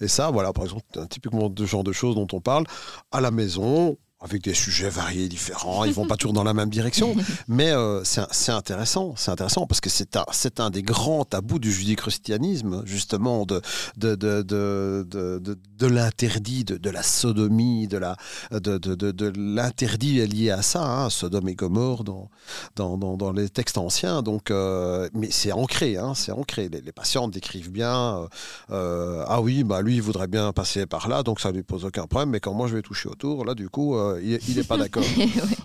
[0.00, 2.64] et ça voilà par exemple typiquement de genre de choses dont on parle
[3.12, 5.84] à la maison, avec des sujets variés, différents.
[5.84, 7.16] Ils vont pas toujours dans la même direction,
[7.48, 9.14] mais euh, c'est intéressant.
[9.16, 10.24] C'est intéressant parce que c'est un,
[10.58, 13.62] un des grands tabous du judéo-christianisme, justement, de,
[13.96, 18.16] de, de, de, de, l'interdit, de, la sodomie, de, la,
[18.50, 22.28] de, de, de, l'interdit lié à ça, hein, Sodome et Gomorre dans,
[22.76, 24.20] dans, dans, dans les textes anciens.
[24.20, 26.68] Donc, euh, mais c'est ancré, hein, c'est ancré.
[26.68, 28.28] Les, les, patients décrivent bien,
[28.70, 31.86] euh, ah oui, bah lui, il voudrait bien passer par là, donc ça lui pose
[31.86, 34.76] aucun problème, mais quand moi je vais toucher autour, là, du coup, il n'est pas
[34.76, 35.04] d'accord.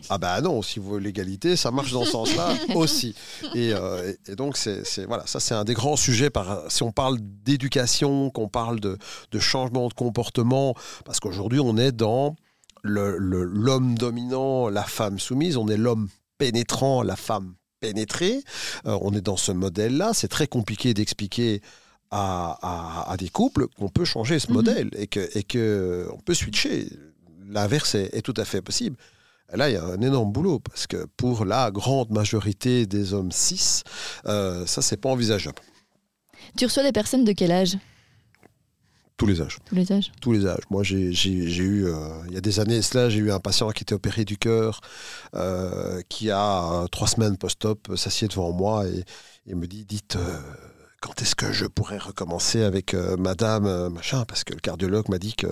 [0.09, 3.15] Ah ben non, si vous voulez l'égalité, ça marche dans ce sens-là aussi.
[3.55, 6.29] Euh, et, donc, c'est voilà, ça c'est un des grands sujets.
[6.29, 8.97] Par, si on parle d'éducation, qu'on parle de,
[9.39, 10.75] changement de comportement,
[11.05, 12.35] parce qu'aujourd'hui on est dans
[12.83, 18.43] l'homme dominant, la femme soumise, on est l'homme pénétrant, la femme pénétrée.
[18.85, 20.11] Euh, on est dans ce modèle-là.
[20.13, 21.61] C'est très compliqué d'expliquer
[22.11, 24.53] à, des couples qu'on peut changer ce mhm.
[24.53, 26.87] modèle et que, et que on peut switcher
[27.49, 28.97] l'inverse est, tout à fait possible.
[29.53, 33.31] là, il y a un énorme boulot parce que pour la grande majorité des hommes
[33.31, 33.83] cis,
[34.25, 35.61] euh, ça, c'est pas envisageable.
[36.57, 37.77] Tu reçois des personnes de quel âge?
[39.17, 39.59] Tous les âges.
[39.65, 40.11] Tous les âges.
[40.19, 40.63] Tous les âges.
[40.69, 41.93] Moi, j'ai eu, euh,
[42.27, 44.81] il y a des années cela, j'ai eu un patient qui était opéré du cœur,
[45.35, 49.05] euh, qui a trois semaines post-op, s'assied devant moi et,
[49.47, 50.17] et, me dit, dites,
[51.05, 54.25] quand est-ce que je pourrais recommencer avec euh, madame euh, machin?
[54.25, 55.47] Parce que le cardiologue m'a dit que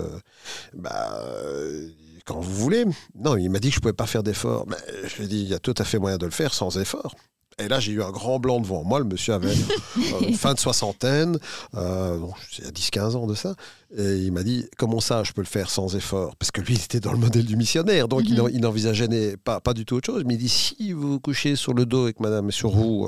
[0.74, 1.90] bah, euh,
[2.26, 2.86] quand vous voulez.
[3.14, 4.66] Non, il m'a dit que je ne pouvais pas faire d'effort.
[4.68, 4.78] Mais
[5.08, 6.80] je lui ai dit, il y a tout à fait moyen de le faire sans
[6.80, 7.14] effort.
[7.60, 8.98] Et là, j'ai eu un grand blanc devant moi.
[8.98, 9.54] Le monsieur avait
[10.36, 11.38] fin de soixantaine,
[11.76, 12.18] euh,
[12.58, 13.54] il y a 10-15 ans de ça.
[13.96, 16.36] Et il m'a dit Comment ça, je peux le faire sans effort?
[16.38, 18.58] Parce que lui, il était dans le modèle du missionnaire, donc il mhm.
[18.58, 20.24] n'envisageait pas, pas du tout autre chose.
[20.26, 23.08] Mais il dit Si vous vous couchez sur le dos avec madame sur vous,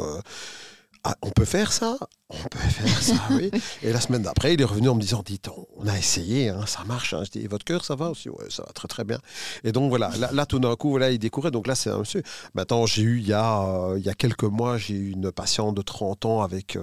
[1.07, 1.99] ah, on peut faire ça?
[2.31, 3.51] On peut faire ça, oui.
[3.83, 6.65] Et la semaine d'après, il est revenu en me disant, dites, on a essayé, hein,
[6.65, 7.13] ça marche.
[7.13, 7.21] Hein.
[7.25, 8.09] Je dis, votre cœur, ça va?
[8.09, 9.19] Aussi Oui, ça va très très bien.
[9.63, 11.51] Et donc voilà, là, tout d'un coup, voilà, il découvrait.
[11.51, 12.23] Donc là, c'est un monsieur.
[12.55, 15.31] Maintenant, j'ai eu, il y, a, euh, il y a quelques mois, j'ai eu une
[15.31, 16.81] patiente de 30 ans avec euh,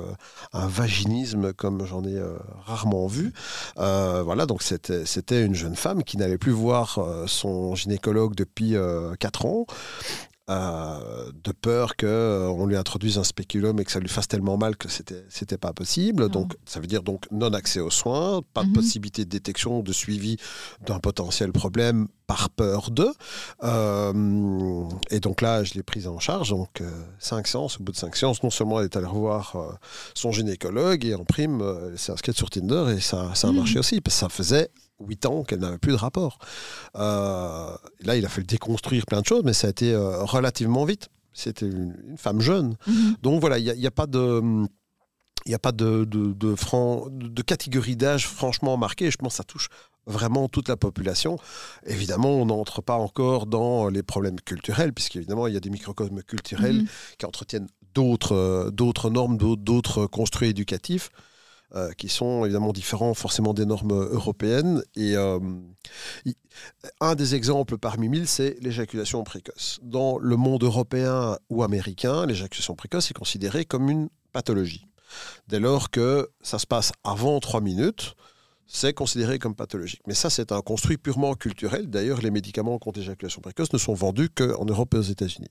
[0.53, 3.33] un vaginisme comme j'en ai euh, rarement vu.
[3.77, 8.77] voilà, donc c'était, c'était une jeune femme qui n'allait plus voir son gynécologue depuis
[9.18, 9.66] 4 ans.
[10.51, 14.57] Euh, de peur qu'on euh, lui introduise un spéculum et que ça lui fasse tellement
[14.59, 16.28] mal que c'était c'était pas possible.
[16.30, 18.72] Donc ça veut dire donc non accès aux soins, pas de mhm.
[18.72, 20.38] possibilité de détection, de suivi
[20.84, 23.07] d'un potentiel problème par peur de.
[23.62, 26.51] Euh, et donc là, je l'ai prise en charge.
[26.51, 26.82] Donc
[27.20, 27.78] cinq séances.
[27.78, 29.78] Au bout de cinq séances, non seulement elle est allée revoir
[30.14, 31.62] son gynécologue et en prime,
[31.93, 33.59] elle s'est inscrite sur Tinder et ça, ça a mhm.
[33.59, 34.70] marché aussi parce que ça faisait
[35.07, 36.38] 8 ans qu'elle n'avait plus de rapport.
[36.96, 40.84] Euh, là, il a fallu déconstruire plein de choses, mais ça a été euh, relativement
[40.84, 41.09] vite.
[41.32, 42.76] C'était une, femme jeune.
[42.86, 43.16] Mhm.
[43.22, 44.40] Donc voilà, il n'y a, pas de...
[45.44, 49.11] Il n'y a pas de, de, de catégorie d'âge franchement marquée.
[49.11, 49.68] Je pense que ça touche
[50.07, 51.38] vraiment toute la population.
[51.86, 56.22] Évidemment, on n'entre pas encore dans les problèmes culturels, puisqu'évidemment, il y a des microcosmes
[56.22, 56.88] culturels mhm.
[57.18, 61.11] qui entretiennent d'autres, d'autres normes, d'autres construits éducatifs.
[61.75, 64.83] Euh, qui sont évidemment différents forcément des normes européennes.
[64.95, 65.41] Et euh,
[67.01, 69.79] un des exemples parmi mille, c'est l'éjaculation précoce.
[69.81, 74.87] Dans le monde européen ou américain, l'éjaculation précoce est considérée comme une pathologie.
[75.49, 78.16] Dès lors que ça se passe avant trois minutes,
[78.66, 80.03] c'est considéré comme pathologique.
[80.07, 81.89] Mais ça, c'est un construit purement culturel.
[81.89, 85.49] D'ailleurs, les médicaments contre l'éjaculation précoce ne sont vendus qu'en Europe et aux États-Unis.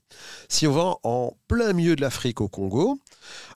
[0.48, 2.96] Si on va en plein milieu de l'Afrique, au Congo,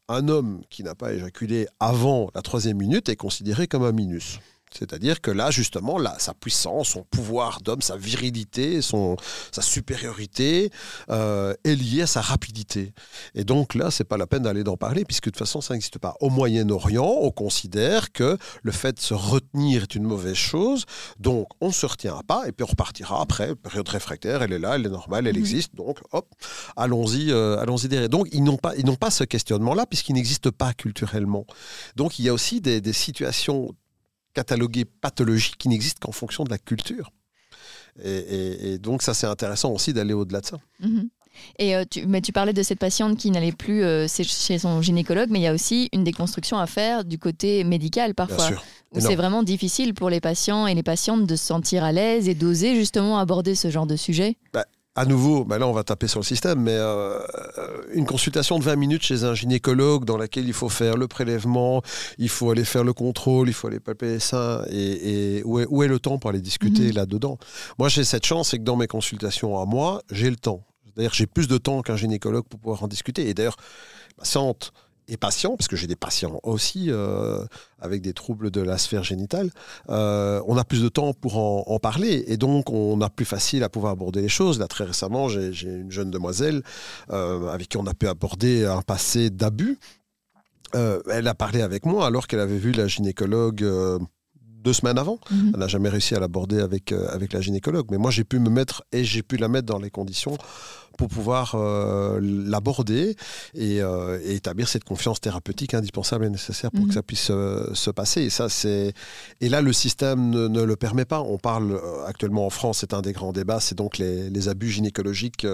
[0.08, 4.38] un homme qui n'a pas éjaculé avant la troisième minute est considéré comme un minus.
[4.72, 9.16] C'est-à-dire que là, justement, là, sa puissance, son pouvoir d'homme, sa virilité, son,
[9.52, 10.70] sa supériorité
[11.10, 12.92] euh, est liée à sa rapidité.
[13.34, 15.74] Et donc là, c'est pas la peine d'aller d'en parler, puisque de toute façon, ça
[15.74, 16.14] n'existe pas.
[16.20, 20.84] Au Moyen-Orient, on considère que le fait de se retenir est une mauvaise chose,
[21.18, 23.54] donc on ne se retient pas, et puis on repartira après.
[23.54, 25.40] Période réfractaire, elle est là, elle est normale, elle mhm.
[25.40, 26.28] existe, donc hop,
[26.76, 28.08] allons-y, euh, allons-y derrière.
[28.08, 31.46] Donc ils n'ont pas, ils n'ont pas ce questionnement-là, puisqu'il n'existe pas culturellement.
[31.94, 33.74] Donc il y a aussi des, des situations
[34.36, 37.10] catalogué pathologique qui n'existe qu'en fonction de la culture.
[38.04, 40.58] Et, donc ça, c'est intéressant aussi d'aller au-delà de ça.
[40.80, 41.08] Mhm.
[41.58, 44.80] Et euh, tu, mais tu parlais de cette patiente qui n'allait plus euh, chez son
[44.80, 48.50] gynécologue, mais il y a aussi une déconstruction à faire du côté médical parfois.
[48.92, 52.28] Où c'est vraiment difficile pour les patients et les patientes de se sentir à l'aise
[52.28, 54.36] et d'oser justement aborder ce genre de sujet.
[54.54, 54.64] Bah,
[54.96, 57.18] à nouveau, bah là on va taper sur le système, mais euh,
[57.92, 61.82] une consultation de 20 minutes chez un gynécologue dans laquelle il faut faire le prélèvement,
[62.16, 65.88] il faut aller faire le contrôle, il faut aller palper les seins, et, où, est,
[65.88, 66.94] le temps pour aller discuter mhm.
[66.94, 67.38] là-dedans
[67.78, 70.64] Moi j'ai cette chance, c'est que dans mes consultations à moi, j'ai le temps.
[70.96, 73.28] D'ailleurs j'ai plus de temps qu'un gynécologue pour pouvoir en discuter.
[73.28, 73.56] Et d'ailleurs,
[74.16, 74.72] ma patiente
[75.08, 77.44] et patients, parce que j'ai des patients aussi euh,
[77.80, 79.50] avec des troubles de la sphère génitale,
[79.88, 83.62] euh, on a plus de temps pour en, parler et donc on a plus facile
[83.62, 84.58] à pouvoir aborder les choses.
[84.58, 86.62] Là, très récemment, j'ai une jeune demoiselle
[87.10, 89.78] euh, avec qui on a pu aborder un passé d'abus.
[90.72, 93.64] elle a parlé avec moi alors qu'elle avait vu la gynécologue
[94.66, 95.18] deux semaines avant.
[95.30, 95.52] Mhm.
[95.54, 97.86] Elle n'a jamais réussi à l'aborder avec, euh, avec la gynécologue.
[97.90, 100.36] Mais moi, j'ai pu me mettre et j'ai pu la mettre dans les conditions
[100.96, 103.16] pour pouvoir euh, l'aborder
[103.56, 106.94] euh, et, établir cette confiance thérapeutique indispensable et nécessaire pour que mhm.
[106.94, 108.22] ça puisse se passer.
[108.22, 108.92] Et, ça, c'est...
[109.40, 111.20] et là, le système ne, le permet pas.
[111.20, 115.46] On parle actuellement en France, c'est un des grands débats, c'est donc les, abus gynécologiques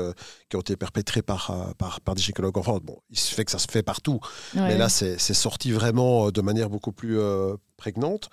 [0.48, 2.80] qui ont été perpétrés par, par, par, des gynécologues en France.
[2.82, 4.20] Bon, il se fait que ça se fait partout,
[4.54, 7.18] mais là, c'est, c'est sorti vraiment de manière beaucoup plus
[7.76, 8.28] prégnante.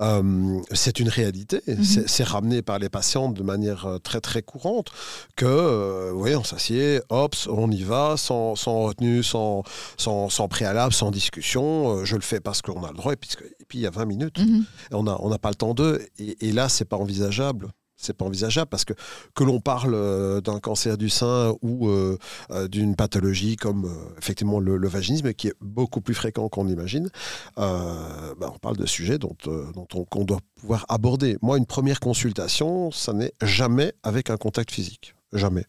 [0.00, 1.60] Euh, c'est une réalité.
[1.66, 1.84] Mhm.
[2.06, 4.90] C'est ramené par les patients de manière euh, très très courante
[5.36, 9.62] que, euh, oui, on s'assied, hop, on y va, sans, sans retenue, sans,
[9.96, 12.04] sans, préalable, sans discussion.
[12.04, 14.38] je le fais parce qu'on a le droit, et puis, il y a 20 minutes.
[14.38, 14.64] Mhm.
[14.92, 16.04] on n'a on pas le temps d'eux.
[16.18, 18.94] Et, et là, c'est pas envisageable c'est pas envisageable parce que
[19.34, 22.18] que l'on parle euh, d'un cancer du sein ou euh,
[22.50, 27.10] euh, d'une pathologie comme effectivement le, vaginisme qui est beaucoup plus fréquent qu'on imagine,
[27.56, 31.36] bah, on parle de sujets dont, dont on, qu'on doit pouvoir aborder.
[31.42, 35.64] Moi, une première consultation, ça n'est jamais avec un contact physique, jamais.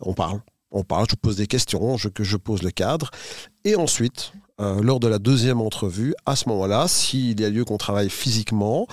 [0.00, 0.40] On parle,
[0.74, 3.10] on parle, je pose des questions, je, je pose le cadre,
[3.64, 7.64] et ensuite, euh, lors de la deuxième entrevue, à ce moment-là, s'il y a lieu
[7.64, 8.86] qu'on travaille physiquement,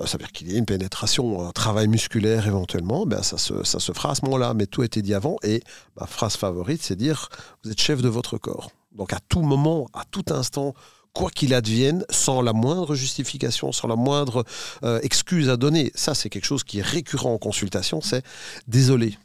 [0.00, 3.38] euh, ça veut dire qu'il y ait une pénétration, un travail musculaire éventuellement, ben ça,
[3.38, 4.54] se, ça se fera à ce moment-là.
[4.54, 5.62] Mais tout a été dit avant, et
[6.00, 7.28] ma phrase favorite, c'est dire,
[7.62, 8.70] vous êtes chef de votre corps.
[8.92, 10.74] Donc à tout moment, à tout instant,
[11.12, 14.44] quoi qu'il advienne, sans la moindre justification, sans la moindre
[14.82, 15.92] euh, excuse à donner.
[15.94, 18.24] Ça, c'est quelque chose qui est récurrent en consultation, c'est
[18.66, 19.16] désolé.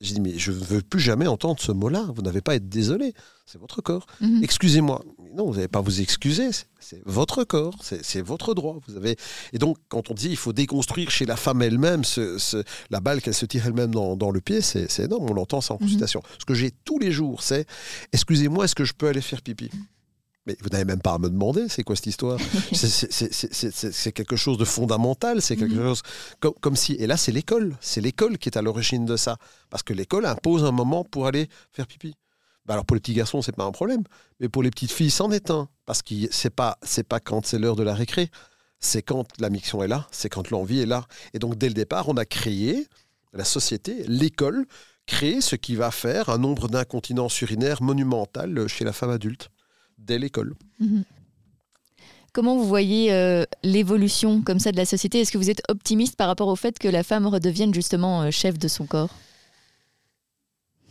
[0.00, 2.06] J'ai dit, mais je ne veux plus jamais entendre ce mot-là.
[2.14, 3.14] Vous n'avez pas à être désolé.
[3.46, 4.06] C'est votre corps.
[4.20, 4.44] Mhm.
[4.44, 5.04] Excusez-moi.
[5.34, 6.50] Non, vous n'avez pas à vous excuser.
[6.78, 7.74] C'est votre corps.
[7.82, 8.78] C'est votre droit.
[8.86, 9.16] Vous avez...
[9.52, 13.20] Et donc, quand on dit il faut déconstruire chez la femme elle-même ce, la balle
[13.20, 15.30] qu'elle se tire elle-même dans, le pied, c'est énorme.
[15.30, 15.86] On l'entend ça en mhm.
[15.86, 16.22] consultation.
[16.38, 17.66] Ce que j'ai tous les jours, c'est
[18.12, 19.70] excusez-moi, est-ce que je peux aller faire pipi?
[20.48, 22.38] Mais vous n'avez même pas à me demander, c'est quoi cette histoire
[22.72, 25.94] C'est quelque chose de fondamental, c'est quelque mhm.
[25.94, 26.02] chose
[26.60, 26.94] comme, si...
[26.94, 29.36] Et là, c'est l'école, c'est l'école qui est à l'origine de ça.
[29.68, 32.14] Parce que l'école impose un moment pour aller faire pipi.
[32.64, 34.02] Bah alors pour les petits garçons, c'est pas un problème,
[34.40, 35.68] mais pour les petites filles, c'en est un.
[35.84, 38.30] Parce que c'est pas, c'est pas quand c'est l'heure de la récré,
[38.78, 41.06] c'est quand la mission est là, c'est quand l'envie est là.
[41.34, 42.86] Et donc dès le départ, on a créé,
[43.32, 44.66] la société, l'école,
[45.06, 49.50] créé ce qui va faire un nombre d'incontinences urinaires monumental chez la femme adulte
[49.98, 50.54] dès l'école.
[50.80, 51.04] Mhm.
[52.32, 55.20] Comment vous voyez euh, l'évolution comme ça de la société?
[55.20, 58.30] Est-ce que vous êtes optimiste par rapport au fait que la femme redevienne justement euh,
[58.30, 59.10] chef de son corps?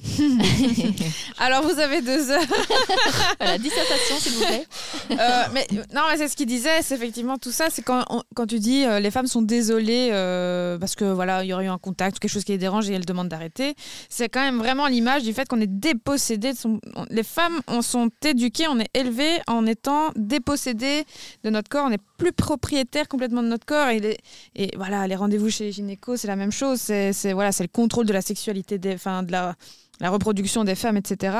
[1.39, 2.43] Alors vous avez deux heures.
[3.39, 4.66] voilà, dissertation s'il vous plaît.
[5.12, 7.70] Euh, mais non, mais c'est ce qu'il disait, c'est effectivement tout ça.
[7.70, 11.48] C'est quand, quand tu dis euh, les femmes sont désolées euh, parce que voilà, il
[11.48, 13.76] y aurait eu un contact ou quelque chose qui les dérange et elles demandent d'arrêter.
[14.10, 16.80] C'est quand même vraiment l'image du fait qu'on est dépossédé de son.
[17.10, 21.06] Les femmes, on sont éduquées, on est élevées en étant dépossédées
[21.43, 21.86] de notre corps.
[21.86, 23.88] On n'est plus propriétaire complètement de notre corps.
[23.89, 24.18] Et,
[24.55, 26.80] et voilà, les rendez-vous chez les gynécos, c'est la même chose.
[26.80, 29.55] C'est voilà, le contrôle de la sexualité des, enfin, de la
[29.99, 31.36] la reproduction des femmes, etc.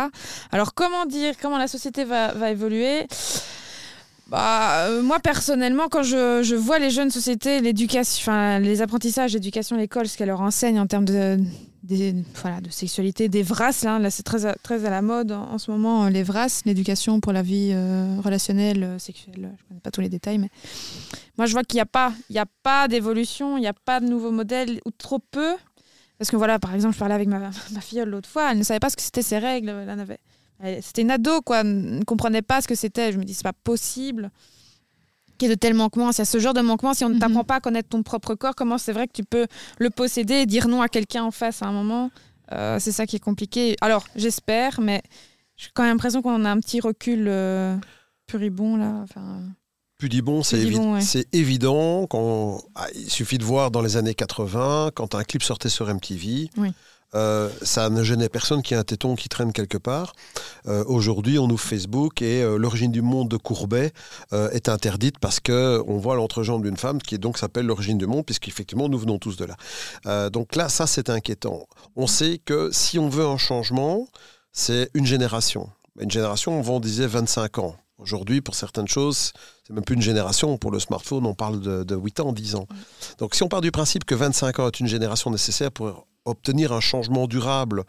[0.52, 3.06] Alors comment dire, comment la société va, évoluer?
[4.30, 9.80] Bah, euh, moi personnellement, quand je, vois les jeunes sociétés, l'éducation, les apprentissages d'éducation à
[9.80, 11.38] l'école, ce qu'elle leur enseigne en termes de,
[12.42, 16.10] voilà, de sexualité, des VRAS, là, c'est très, très à la mode en, ce moment,
[16.10, 20.10] les VRAS, l'éducation pour la vie euh, relationnelle, euh, sexuelle, je connais pas tous les
[20.10, 20.50] détails, mais
[21.38, 24.82] moi je vois qu'il n'y a pas, d'évolution, il n'y a pas de nouveaux modèles,
[24.86, 25.56] ou trop peu,
[26.18, 27.40] parce que voilà, par exemple, je parlais avec ma,
[27.72, 29.70] ma fille l'autre fois, elle ne savait pas ce que c'était ses règles.
[30.82, 31.62] C'était une ado, quoi.
[31.62, 33.12] Elle ne comprenait pas ce que c'était.
[33.12, 34.32] Je me dis, c'est pas possible
[35.38, 36.12] qu'il y ait de tels manquements.
[36.12, 37.20] S'il y a ce genre de manquements, si on ne mhm.
[37.20, 39.48] t'apprend pas à connaître ton propre corps, comment c'est vrai que tu peux
[39.78, 42.12] le posséder et dire non à quelqu'un en face à un moment?
[42.54, 43.76] Euh, C'est ça qui est compliqué.
[43.82, 45.02] Alors, j'espère, mais
[45.58, 47.76] j'ai quand même l'impression qu'on a un petit recul euh,
[48.26, 49.02] puribond, là.
[49.04, 49.42] Enfin...
[49.98, 52.06] Pudibon, c'est évident.
[52.08, 55.92] Quand, ah, il suffit de voir dans les années 80, quand un clip sortait sur
[55.92, 56.50] MTV,
[57.18, 60.14] euh, ça ne gênait personne qui ait un téton qui traîne quelque part.
[60.68, 63.92] Euh, aujourd'hui, on ouvre Facebook et euh, l'origine du monde de Courbet
[64.32, 68.26] est interdite parce que on voit l'entrejambe d'une femme qui donc s'appelle l'origine du monde,
[68.26, 70.30] puisqu'effectivement nous venons tous de là.
[70.30, 71.68] donc là, ça c'est inquiétant.
[71.96, 74.08] On sait que si on veut un changement,
[74.52, 75.70] c'est une génération.
[76.00, 77.76] Une génération, on disait 25 ans.
[77.98, 79.34] Aujourd'hui, pour certaines choses,
[79.66, 80.58] c'est même plus une génération.
[80.58, 82.68] Pour le smartphone, on parle de, 8 ans, 10 ans.
[83.18, 86.74] Donc si on part du principe que 25 ans est une génération nécessaire pour obtenir
[86.74, 87.84] un changement durable.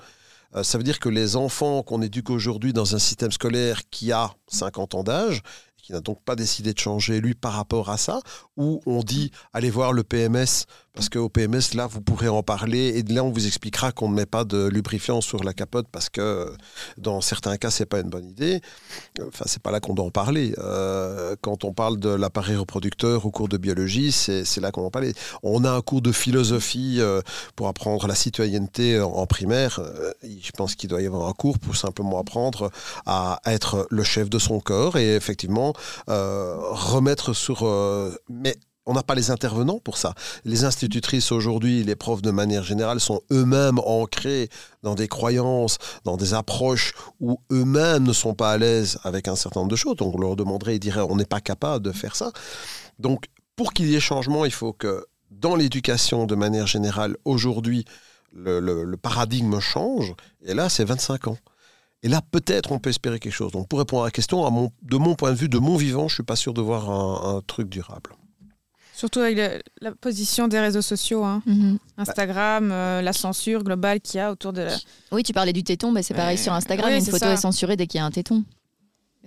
[0.57, 4.13] Euh, ça veut dire que les enfants qu'on éduque aujourd'hui dans un système scolaire qui
[4.13, 5.43] a 50 ans d'âge,
[5.89, 8.21] qui n'a donc pas décidé de changer lui par rapport à ça,
[8.59, 10.67] où on dit allez voir le PMS,
[10.99, 14.15] parce qu'au PMS, là, vous pourrez en parler, et là, on vous expliquera qu'on ne
[14.17, 16.53] met pas de lubrifiant sur la capote, parce que
[16.99, 18.61] dans certains cas, c'est pas une bonne idée.
[19.21, 20.55] Enfin, c'est pas là qu'on doit en parler.
[20.59, 24.91] Euh, quand on parle de l'appareil reproducteur au cours de biologie, c'est là qu'on en
[24.91, 25.13] parle.
[25.45, 27.23] On a un cours de philosophie euh,
[27.55, 29.79] pour apprendre la citoyenneté en, primaire.
[29.79, 32.73] Euh, je pense qu'il doit y avoir un cours pour simplement apprendre
[33.07, 35.75] à être le chef de son corps et effectivement
[36.07, 37.65] remettre sur
[38.29, 38.57] mais
[38.89, 40.15] on n'a pas les intervenants pour ça.
[40.47, 44.49] Les institutrices aujourd'hui, les profs de manière générale, sont eux-mêmes ancrés
[44.83, 49.37] dans des croyances, dans des approches où eux-mêmes ne sont pas à l'aise avec un
[49.37, 49.97] certain nombre de choses.
[49.97, 52.33] Donc on leur demanderait, ils diraient, on n'est pas capable de faire ça.
[52.99, 53.27] Donc
[53.57, 57.85] pour qu'il y ait changement, il faut que dans l'éducation de manière générale, aujourd'hui,
[58.33, 60.15] le, paradigme change.
[60.45, 61.39] Et là, c'est 25 ans.
[62.03, 63.53] Et là, peut-être, on peut espérer quelque chose.
[63.53, 66.15] Donc, pour répondre à la question, de mon point de vue, de mon vivant, je
[66.15, 68.11] suis pas sûr de voir un truc durable.
[68.99, 71.41] Surtout avec la position des réseaux sociaux, hein.
[71.47, 71.79] mhm.
[71.99, 74.77] Instagram, euh, la censure globale qu'il y a autour de la...
[75.13, 77.87] Oui, tu parlais du téton, mais c'est pareil sur Instagram, une photo est censurée dès
[77.87, 78.43] qu'il y a un téton.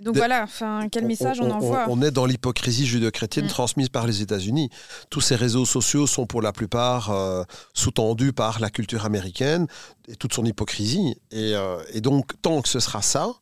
[0.02, 3.48] Donc voilà, enfin, quel message on, envoie On est dans l'hypocrisie judéo-chrétienne mm.
[3.48, 4.68] transmise par les États-Unis.
[5.10, 9.66] Tous ces réseaux sociaux sont pour la plupart euh, sous-tendus par la culture américaine
[10.08, 11.16] et toute son hypocrisie.
[11.30, 13.32] Et, euh, et donc, tant que ce sera ça,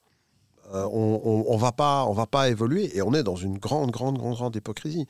[0.73, 2.97] on ne va, pas, on va pas évoluer.
[2.97, 5.07] Et on est dans une grande, grande, grande, grande hypocrisie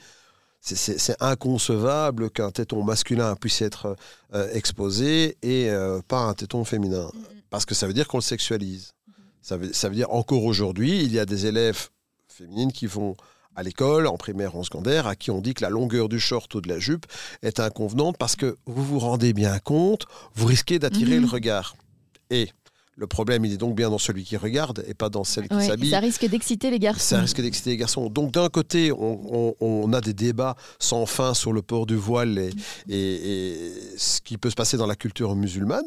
[0.60, 3.96] c'est inconcevable qu'un téton masculin puisse être
[4.34, 7.10] euh, exposé et euh, pas un téton féminin.
[7.14, 7.42] Mm-hmm.
[7.48, 8.92] Parce que ça veut dire qu'on le sexualise.
[9.42, 11.88] Ça veut, dire encore aujourd'hui, il y a des élèves
[12.28, 13.16] féminines qui vont
[13.56, 16.20] à l'école, en primaire ou en secondaire, à qui on dit que la longueur du
[16.20, 17.06] short ou de la jupe
[17.42, 21.22] est inconvenante parce que vous vous rendez bien compte, vous risquez d'attirer mm-hmm.
[21.22, 21.76] le regard.
[22.30, 22.50] Et
[23.00, 25.64] le problème, il est donc bien dans celui qui regarde et pas dans celle qui
[25.64, 25.90] s'habille.
[25.90, 27.00] Ça risque d'exciter les garçons.
[27.00, 28.10] Ça risque d'exciter les garçons.
[28.10, 32.50] Donc d'un côté, on, a des débats sans fin sur le port du voile
[32.88, 35.86] et, ce qui peut se passer dans la culture musulmane.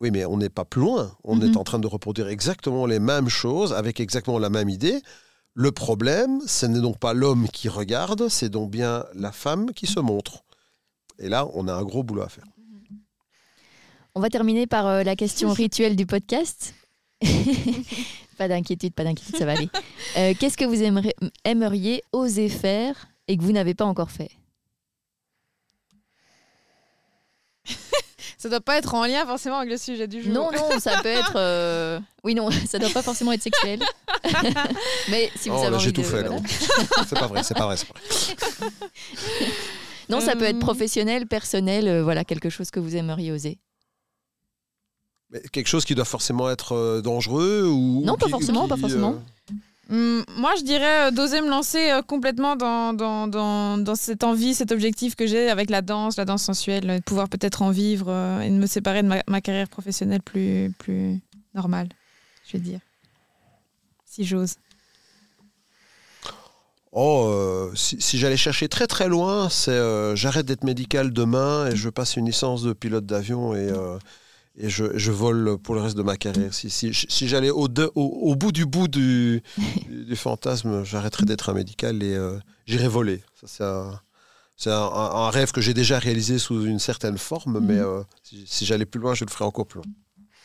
[0.00, 1.12] Oui, mais on n'est pas plus loin.
[1.24, 1.50] On mhm.
[1.50, 5.02] est en train de reproduire exactement les mêmes choses avec exactement la même idée.
[5.54, 9.86] Le problème, ce n'est donc pas l'homme qui regarde, c'est donc bien la femme qui
[9.86, 10.44] se montre.
[11.18, 12.46] Et là, on a un gros boulot à faire.
[14.14, 16.74] On va terminer par euh, la question rituelle du podcast.
[18.38, 19.68] pas d'inquiétude, pas d'inquiétude, ça va aller.
[20.16, 20.82] Euh, qu'est-ce que vous
[21.44, 24.30] aimeriez oser faire et que vous n'avez pas encore fait?
[28.40, 30.32] Ça doit pas être en lien forcément avec le sujet du jour.
[30.32, 31.34] Non, non, ça peut être.
[31.36, 33.80] Euh, oui, non, ça doit pas forcément être sexuel.
[35.10, 36.24] Mais si vous oh, avez J'ai tout fait,
[37.06, 38.66] c'est pas vrai, c'est pas vrai, c'est pas vrai.
[40.08, 43.58] Non, ça peut être professionnel, personnel, voilà, quelque chose que vous aimeriez oser
[45.52, 49.14] quelque chose qui doit forcément être euh, dangereux ou Non, pas forcément, pas forcément.
[49.90, 54.54] Euh, hum, moi, je dirais euh, d'oser me lancer complètement dans, dans, dans, cette envie,
[54.54, 58.10] cet objectif que j'ai avec la danse, la danse sensuelle, de pouvoir peut-être en vivre
[58.42, 61.20] et de me séparer de ma, carrière professionnelle plus, plus
[61.54, 61.88] normale,
[62.46, 62.80] je vais dire.
[64.04, 64.56] Si j'ose.
[66.92, 71.88] Oh, si, si j'allais chercher très très loin, c'est j'arrête d'être médical demain et je
[71.88, 73.70] passe une licence de pilote d'avion et
[74.56, 76.52] et je, vole pour le reste de ma carrière.
[76.52, 79.42] Si, si, si j'allais au, au, bout du bout du,
[79.88, 83.22] du, fantasme, j'arrêterais d'être un médical et euh, j'irais voler.
[83.44, 84.02] Ça,
[84.56, 87.84] c'est un, un, rêve que j'ai déjà réalisé sous une certaine forme, mais mhm.
[87.84, 89.86] euh, si, j'allais plus loin, je le ferais encore plus loin.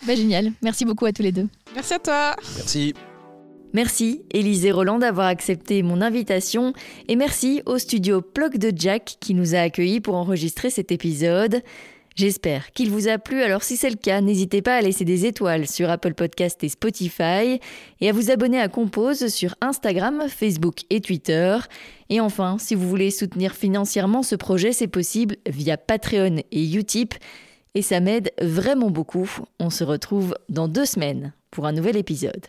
[0.07, 0.53] Bah, génial.
[0.61, 1.47] Merci beaucoup à tous les deux.
[1.73, 2.35] Merci à toi.
[2.55, 2.93] Merci.
[3.73, 6.71] Merci Élisée Roland d'avoir accepté mon invitation
[7.09, 11.61] et merci au studio Ploc de Jack qui nous a accueillis pour enregistrer cet épisode.
[12.15, 15.25] J'espère qu'il vous a plu, alors si c'est le cas, n'hésitez pas à laisser des
[15.25, 17.59] étoiles sur Apple Podcast et Spotify
[17.99, 21.57] et à vous abonner à Compose sur Instagram, Facebook et Twitter.
[22.09, 27.15] Et enfin, si vous voulez soutenir financièrement ce projet, c'est possible via Patreon et Utip
[27.73, 29.29] et ça m'aide vraiment beaucoup.
[29.59, 32.45] On se retrouve dans deux semaines pour un nouvel épisode.